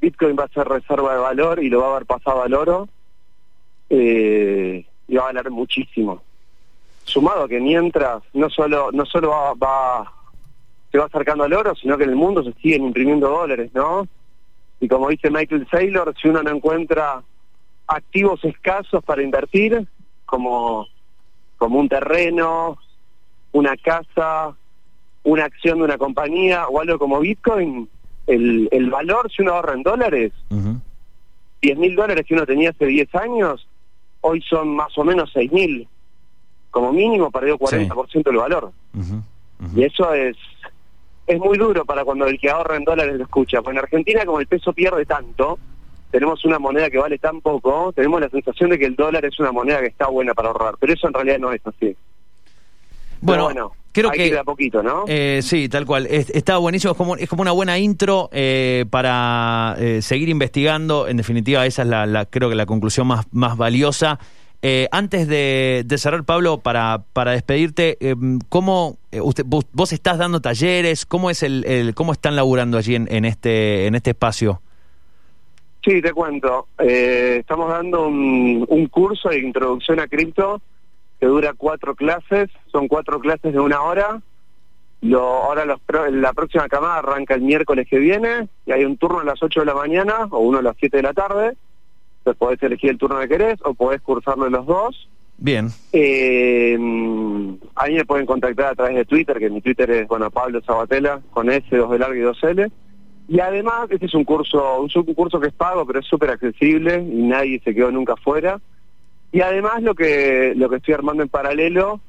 Bitcoin 0.00 0.36
va 0.38 0.44
a 0.44 0.48
ser 0.48 0.68
reserva 0.68 1.14
de 1.14 1.18
valor 1.18 1.64
y 1.64 1.68
lo 1.68 1.80
va 1.80 1.88
a 1.88 1.90
haber 1.96 2.06
pasado 2.06 2.44
al 2.44 2.54
oro 2.54 2.88
eh, 3.90 4.86
y 5.08 5.16
va 5.16 5.22
a 5.22 5.32
valer 5.32 5.50
muchísimo. 5.50 6.22
Sumado 7.02 7.44
a 7.44 7.48
que 7.48 7.58
mientras 7.58 8.22
no 8.34 8.48
solo 8.50 8.92
no 8.92 9.04
solo 9.06 9.30
va, 9.30 9.54
va 9.54 10.12
se 10.92 10.98
va 10.98 11.06
acercando 11.06 11.42
al 11.42 11.52
oro, 11.52 11.74
sino 11.74 11.98
que 11.98 12.04
en 12.04 12.10
el 12.10 12.16
mundo 12.16 12.44
se 12.44 12.52
siguen 12.62 12.84
imprimiendo 12.84 13.28
dólares, 13.28 13.72
¿no? 13.74 14.06
Y 14.78 14.86
como 14.86 15.08
dice 15.08 15.28
Michael 15.28 15.66
Saylor, 15.68 16.14
si 16.22 16.28
uno 16.28 16.40
no 16.44 16.50
encuentra 16.50 17.20
activos 17.86 18.44
escasos 18.44 19.02
para 19.04 19.22
invertir, 19.22 19.86
como, 20.34 20.88
como 21.58 21.78
un 21.78 21.88
terreno, 21.88 22.76
una 23.52 23.76
casa, 23.76 24.52
una 25.22 25.44
acción 25.44 25.78
de 25.78 25.84
una 25.84 25.96
compañía 25.96 26.66
o 26.66 26.80
algo 26.80 26.98
como 26.98 27.20
Bitcoin, 27.20 27.88
el, 28.26 28.68
el 28.72 28.90
valor, 28.90 29.30
si 29.30 29.42
uno 29.42 29.52
ahorra 29.52 29.74
en 29.74 29.84
dólares, 29.84 30.32
Ujú. 30.50 30.80
10 31.62 31.78
mil 31.78 31.94
dólares 31.94 32.26
que 32.26 32.34
uno 32.34 32.44
tenía 32.46 32.70
hace 32.70 32.84
10 32.84 33.14
años, 33.14 33.68
hoy 34.22 34.42
son 34.42 34.74
más 34.74 34.98
o 34.98 35.04
menos 35.04 35.30
6 35.32 35.52
mil. 35.52 35.86
Como 36.72 36.92
mínimo 36.92 37.30
perdió 37.30 37.56
40% 37.56 38.24
del 38.24 38.36
valor. 38.36 38.72
Y 39.76 39.84
eso 39.84 40.12
es 40.12 40.36
es 41.28 41.38
muy 41.38 41.56
duro 41.56 41.84
para 41.84 42.04
cuando 42.04 42.26
el 42.26 42.40
que 42.40 42.50
ahorra 42.50 42.76
en 42.76 42.84
dólares 42.84 43.14
lo 43.16 43.22
escucha. 43.22 43.62
Pues 43.62 43.74
en 43.74 43.78
Argentina, 43.78 44.26
como 44.26 44.40
el 44.40 44.48
peso 44.48 44.72
pierde 44.72 45.06
tanto, 45.06 45.60
tenemos 46.14 46.44
una 46.44 46.60
moneda 46.60 46.88
que 46.90 46.98
vale 46.98 47.18
tan 47.18 47.40
poco, 47.40 47.92
tenemos 47.92 48.20
la 48.20 48.28
sensación 48.28 48.70
de 48.70 48.78
que 48.78 48.84
el 48.84 48.94
dólar 48.94 49.24
es 49.24 49.40
una 49.40 49.50
moneda 49.50 49.80
que 49.80 49.88
está 49.88 50.06
buena 50.06 50.32
para 50.32 50.50
ahorrar. 50.50 50.76
Pero 50.78 50.92
eso 50.92 51.08
en 51.08 51.12
realidad 51.12 51.40
no 51.40 51.52
es 51.52 51.60
así. 51.66 51.96
Bueno, 53.20 53.44
bueno 53.44 53.72
creo 53.90 54.12
que... 54.12 54.30
de 54.30 54.38
a 54.38 54.44
poquito, 54.44 54.80
¿no? 54.80 55.06
Eh, 55.08 55.40
sí, 55.42 55.68
tal 55.68 55.84
cual. 55.84 56.06
Es- 56.06 56.30
está 56.30 56.58
buenísimo. 56.58 56.92
Es 56.92 56.96
como, 56.96 57.16
es 57.16 57.28
como 57.28 57.42
una 57.42 57.50
buena 57.50 57.78
intro 57.80 58.28
eh, 58.30 58.84
para 58.90 59.74
eh, 59.80 60.02
seguir 60.02 60.28
investigando. 60.28 61.08
En 61.08 61.16
definitiva, 61.16 61.66
esa 61.66 61.82
es 61.82 61.88
la, 61.88 62.06
la- 62.06 62.26
creo 62.26 62.48
que 62.48 62.54
la 62.54 62.66
conclusión 62.66 63.08
más, 63.08 63.26
más 63.32 63.56
valiosa. 63.56 64.20
Eh, 64.62 64.86
antes 64.92 65.26
de, 65.26 65.82
de 65.84 65.98
cerrar, 65.98 66.22
Pablo, 66.22 66.58
para, 66.58 67.02
para 67.12 67.32
despedirte, 67.32 67.96
eh, 68.00 68.14
¿cómo 68.48 68.98
eh, 69.10 69.20
usted, 69.20 69.42
vos, 69.44 69.64
vos 69.72 69.92
estás 69.92 70.16
dando 70.16 70.40
talleres? 70.40 71.06
¿Cómo 71.06 71.28
es 71.28 71.42
el, 71.42 71.64
el- 71.66 71.92
cómo 71.96 72.12
están 72.12 72.36
laburando 72.36 72.78
allí 72.78 72.94
en, 72.94 73.08
en 73.10 73.24
este 73.24 73.86
en 73.88 73.96
este 73.96 74.10
espacio? 74.10 74.62
Sí, 75.84 76.00
te 76.00 76.12
cuento. 76.12 76.68
Eh, 76.78 77.36
estamos 77.40 77.68
dando 77.68 78.06
un, 78.06 78.64
un 78.66 78.86
curso 78.86 79.28
de 79.28 79.40
introducción 79.40 80.00
a 80.00 80.08
cripto 80.08 80.62
que 81.20 81.26
dura 81.26 81.52
cuatro 81.52 81.94
clases. 81.94 82.48
Son 82.72 82.88
cuatro 82.88 83.20
clases 83.20 83.52
de 83.52 83.60
una 83.60 83.82
hora. 83.82 84.22
Lo, 85.02 85.20
ahora 85.20 85.66
los 85.66 85.80
la 86.12 86.32
próxima 86.32 86.66
camada 86.68 86.98
arranca 86.98 87.34
el 87.34 87.42
miércoles 87.42 87.86
que 87.88 87.98
viene 87.98 88.48
y 88.64 88.72
hay 88.72 88.86
un 88.86 88.96
turno 88.96 89.20
a 89.20 89.24
las 89.24 89.42
8 89.42 89.60
de 89.60 89.66
la 89.66 89.74
mañana 89.74 90.26
o 90.30 90.38
uno 90.38 90.58
a 90.58 90.62
las 90.62 90.76
7 90.78 90.96
de 90.96 91.02
la 91.02 91.12
tarde. 91.12 91.54
Entonces 92.18 92.38
podés 92.38 92.62
elegir 92.62 92.88
el 92.88 92.98
turno 92.98 93.20
que 93.20 93.28
querés 93.28 93.58
o 93.64 93.74
podés 93.74 94.00
cursarlo 94.00 94.46
en 94.46 94.52
los 94.52 94.64
dos. 94.64 95.10
Bien. 95.36 95.68
Eh, 95.92 96.74
a 97.74 97.86
mí 97.86 97.94
me 97.94 98.04
pueden 98.06 98.24
contactar 98.24 98.68
a 98.68 98.74
través 98.74 98.96
de 98.96 99.04
Twitter, 99.04 99.38
que 99.38 99.50
mi 99.50 99.60
Twitter 99.60 99.90
es, 99.90 100.08
bueno, 100.08 100.30
Pablo 100.30 100.62
Sabatella, 100.62 101.20
con 101.32 101.50
S, 101.50 101.66
2 101.76 101.90
de 101.90 101.98
largo 101.98 102.14
y 102.14 102.20
2 102.20 102.44
L. 102.44 102.70
Y 103.28 103.40
además, 103.40 103.88
este 103.90 104.06
es 104.06 104.14
un 104.14 104.24
curso, 104.24 104.80
un, 104.80 104.88
curso 105.14 105.40
que 105.40 105.48
es 105.48 105.54
pago, 105.54 105.86
pero 105.86 106.00
es 106.00 106.06
súper 106.06 106.30
accesible 106.30 106.96
y 106.96 107.22
nadie 107.22 107.60
se 107.64 107.74
quedó 107.74 107.90
nunca 107.90 108.16
fuera. 108.16 108.60
Y 109.32 109.40
además 109.40 109.82
lo 109.82 109.94
que, 109.94 110.52
lo 110.56 110.68
que 110.68 110.76
estoy 110.76 110.94
armando 110.94 111.22
en 111.22 111.28
paralelo, 111.28 112.00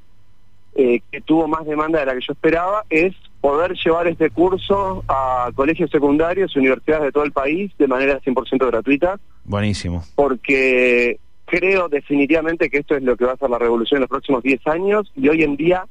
eh, 0.75 1.01
que 1.12 1.21
tuvo 1.21 1.47
más 1.47 1.65
demanda 1.65 1.99
de 1.99 2.06
la 2.06 2.13
que 2.13 2.21
yo 2.21 2.34
esperaba, 2.34 2.84
es 2.89 3.15
poder 3.39 3.73
llevar 3.75 4.08
este 4.08 4.30
curso 4.30 5.04
a 5.08 5.51
colegios 5.56 5.89
secundarios 5.89 6.54
y 6.56 6.60
universidades 6.60 7.06
de 7.06 7.12
todo 7.12 7.23
el 7.23 7.32
país 7.32 7.71
de 7.78 7.88
manera 7.88 8.19
100% 8.19 8.65
gratuita 8.67 9.19
Buenísimo. 9.43 10.04
porque 10.15 11.19
creo 11.45 11.88
definitivamente 11.88 12.71
que 12.71 12.80
esto 12.80 12.95
es 12.95 13.04
lo 13.04 13.15
que 13.15 13.25
va 13.25 13.34
a 13.34 13.38
ser 13.38 13.51
la 13.51 13.60
revolución 13.60 13.99
en 13.99 14.01
los 14.01 14.10
próximos 14.10 14.41
10 14.41 14.65
años 14.65 15.12
y 15.15 15.30
hoy 15.30 15.43
en 15.43 15.56
día 15.58 15.86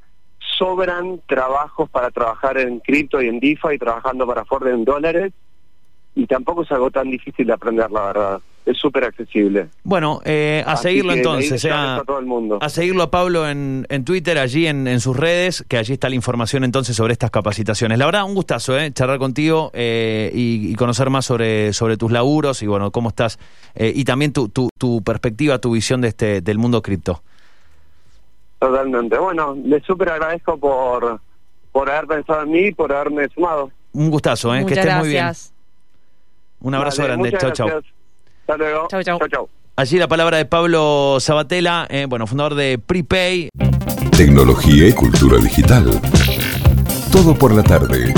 sobran 0.58 1.20
trabajos 1.26 1.88
para 1.90 2.10
trabajar 2.10 2.58
en 2.58 2.80
cripto 2.80 3.20
y 3.22 3.28
en 3.28 3.40
DeFi 3.40 3.78
trabajando 3.78 4.26
para 4.26 4.44
Ford 4.44 4.66
en 4.68 4.84
dólares 4.84 5.32
y 6.14 6.26
tampoco 6.26 6.62
es 6.62 6.70
algo 6.72 6.90
tan 6.90 7.10
difícil 7.10 7.46
de 7.46 7.52
aprender, 7.52 7.90
la 7.90 8.06
verdad. 8.06 8.40
Es 8.66 8.78
súper 8.78 9.04
accesible. 9.04 9.66
Bueno, 9.82 10.20
eh, 10.24 10.62
a 10.66 10.72
Así 10.72 10.84
seguirlo 10.84 11.12
entonces. 11.12 11.60
sea- 11.60 11.96
a 11.96 12.02
todo 12.04 12.18
el 12.18 12.24
mundo. 12.24 12.56
A 12.62 12.70
seguirlo 12.70 13.02
a 13.02 13.10
Pablo 13.10 13.46
en, 13.46 13.84
en 13.90 14.04
Twitter, 14.06 14.38
allí 14.38 14.66
en, 14.66 14.86
en 14.88 15.00
sus 15.00 15.14
redes, 15.18 15.62
que 15.68 15.76
allí 15.76 15.92
está 15.92 16.08
la 16.08 16.14
información 16.14 16.64
entonces 16.64 16.96
sobre 16.96 17.12
estas 17.12 17.30
capacitaciones. 17.30 17.98
La 17.98 18.06
verdad, 18.06 18.24
un 18.24 18.34
gustazo, 18.34 18.78
¿eh? 18.78 18.90
Charlar 18.90 19.18
contigo 19.18 19.70
eh, 19.74 20.30
y, 20.32 20.70
y 20.70 20.74
conocer 20.76 21.10
más 21.10 21.26
sobre, 21.26 21.74
sobre 21.74 21.98
tus 21.98 22.10
laburos 22.10 22.62
y 22.62 22.66
bueno, 22.66 22.90
cómo 22.90 23.10
estás 23.10 23.38
eh, 23.74 23.92
y 23.94 24.04
también 24.04 24.32
tu, 24.32 24.48
tu, 24.48 24.70
tu 24.78 25.02
perspectiva, 25.02 25.58
tu 25.58 25.72
visión 25.72 26.00
de 26.00 26.08
este, 26.08 26.40
del 26.40 26.56
mundo 26.56 26.80
cripto. 26.80 27.22
Totalmente. 28.58 29.18
Bueno, 29.18 29.56
les 29.64 29.82
súper 29.84 30.10
agradezco 30.10 30.56
por, 30.58 31.20
por 31.72 31.90
haber 31.90 32.06
pensado 32.06 32.42
en 32.42 32.50
mí 32.50 32.66
y 32.68 32.72
por 32.72 32.92
haberme 32.92 33.28
sumado. 33.28 33.70
Un 33.92 34.10
gustazo, 34.10 34.54
¿eh? 34.54 34.64
que 34.66 34.74
estés 34.74 34.96
muy 34.96 35.08
bien. 35.08 35.24
gracias. 35.24 35.52
Un 36.60 36.74
abrazo 36.74 37.04
grande. 37.04 37.30
chau. 37.32 37.68
gracias. 37.68 37.92
Hasta 38.40 38.56
luego. 38.56 38.88
Chau, 38.88 39.02
chau. 39.02 39.18
chau, 39.18 39.28
chau. 39.28 39.48
Allí 39.76 39.98
la 39.98 40.06
palabra 40.06 40.36
de 40.36 40.44
Pablo 40.44 41.16
Sabatella, 41.18 41.86
eh, 41.90 42.06
bueno, 42.08 42.28
fundador 42.28 42.54
de 42.54 42.78
Prepay. 42.78 43.48
Tecnología 44.16 44.86
y 44.86 44.92
cultura 44.92 45.38
digital. 45.38 46.00
Todo 47.10 47.34
por 47.34 47.52
la 47.52 47.62
tarde. 47.64 48.14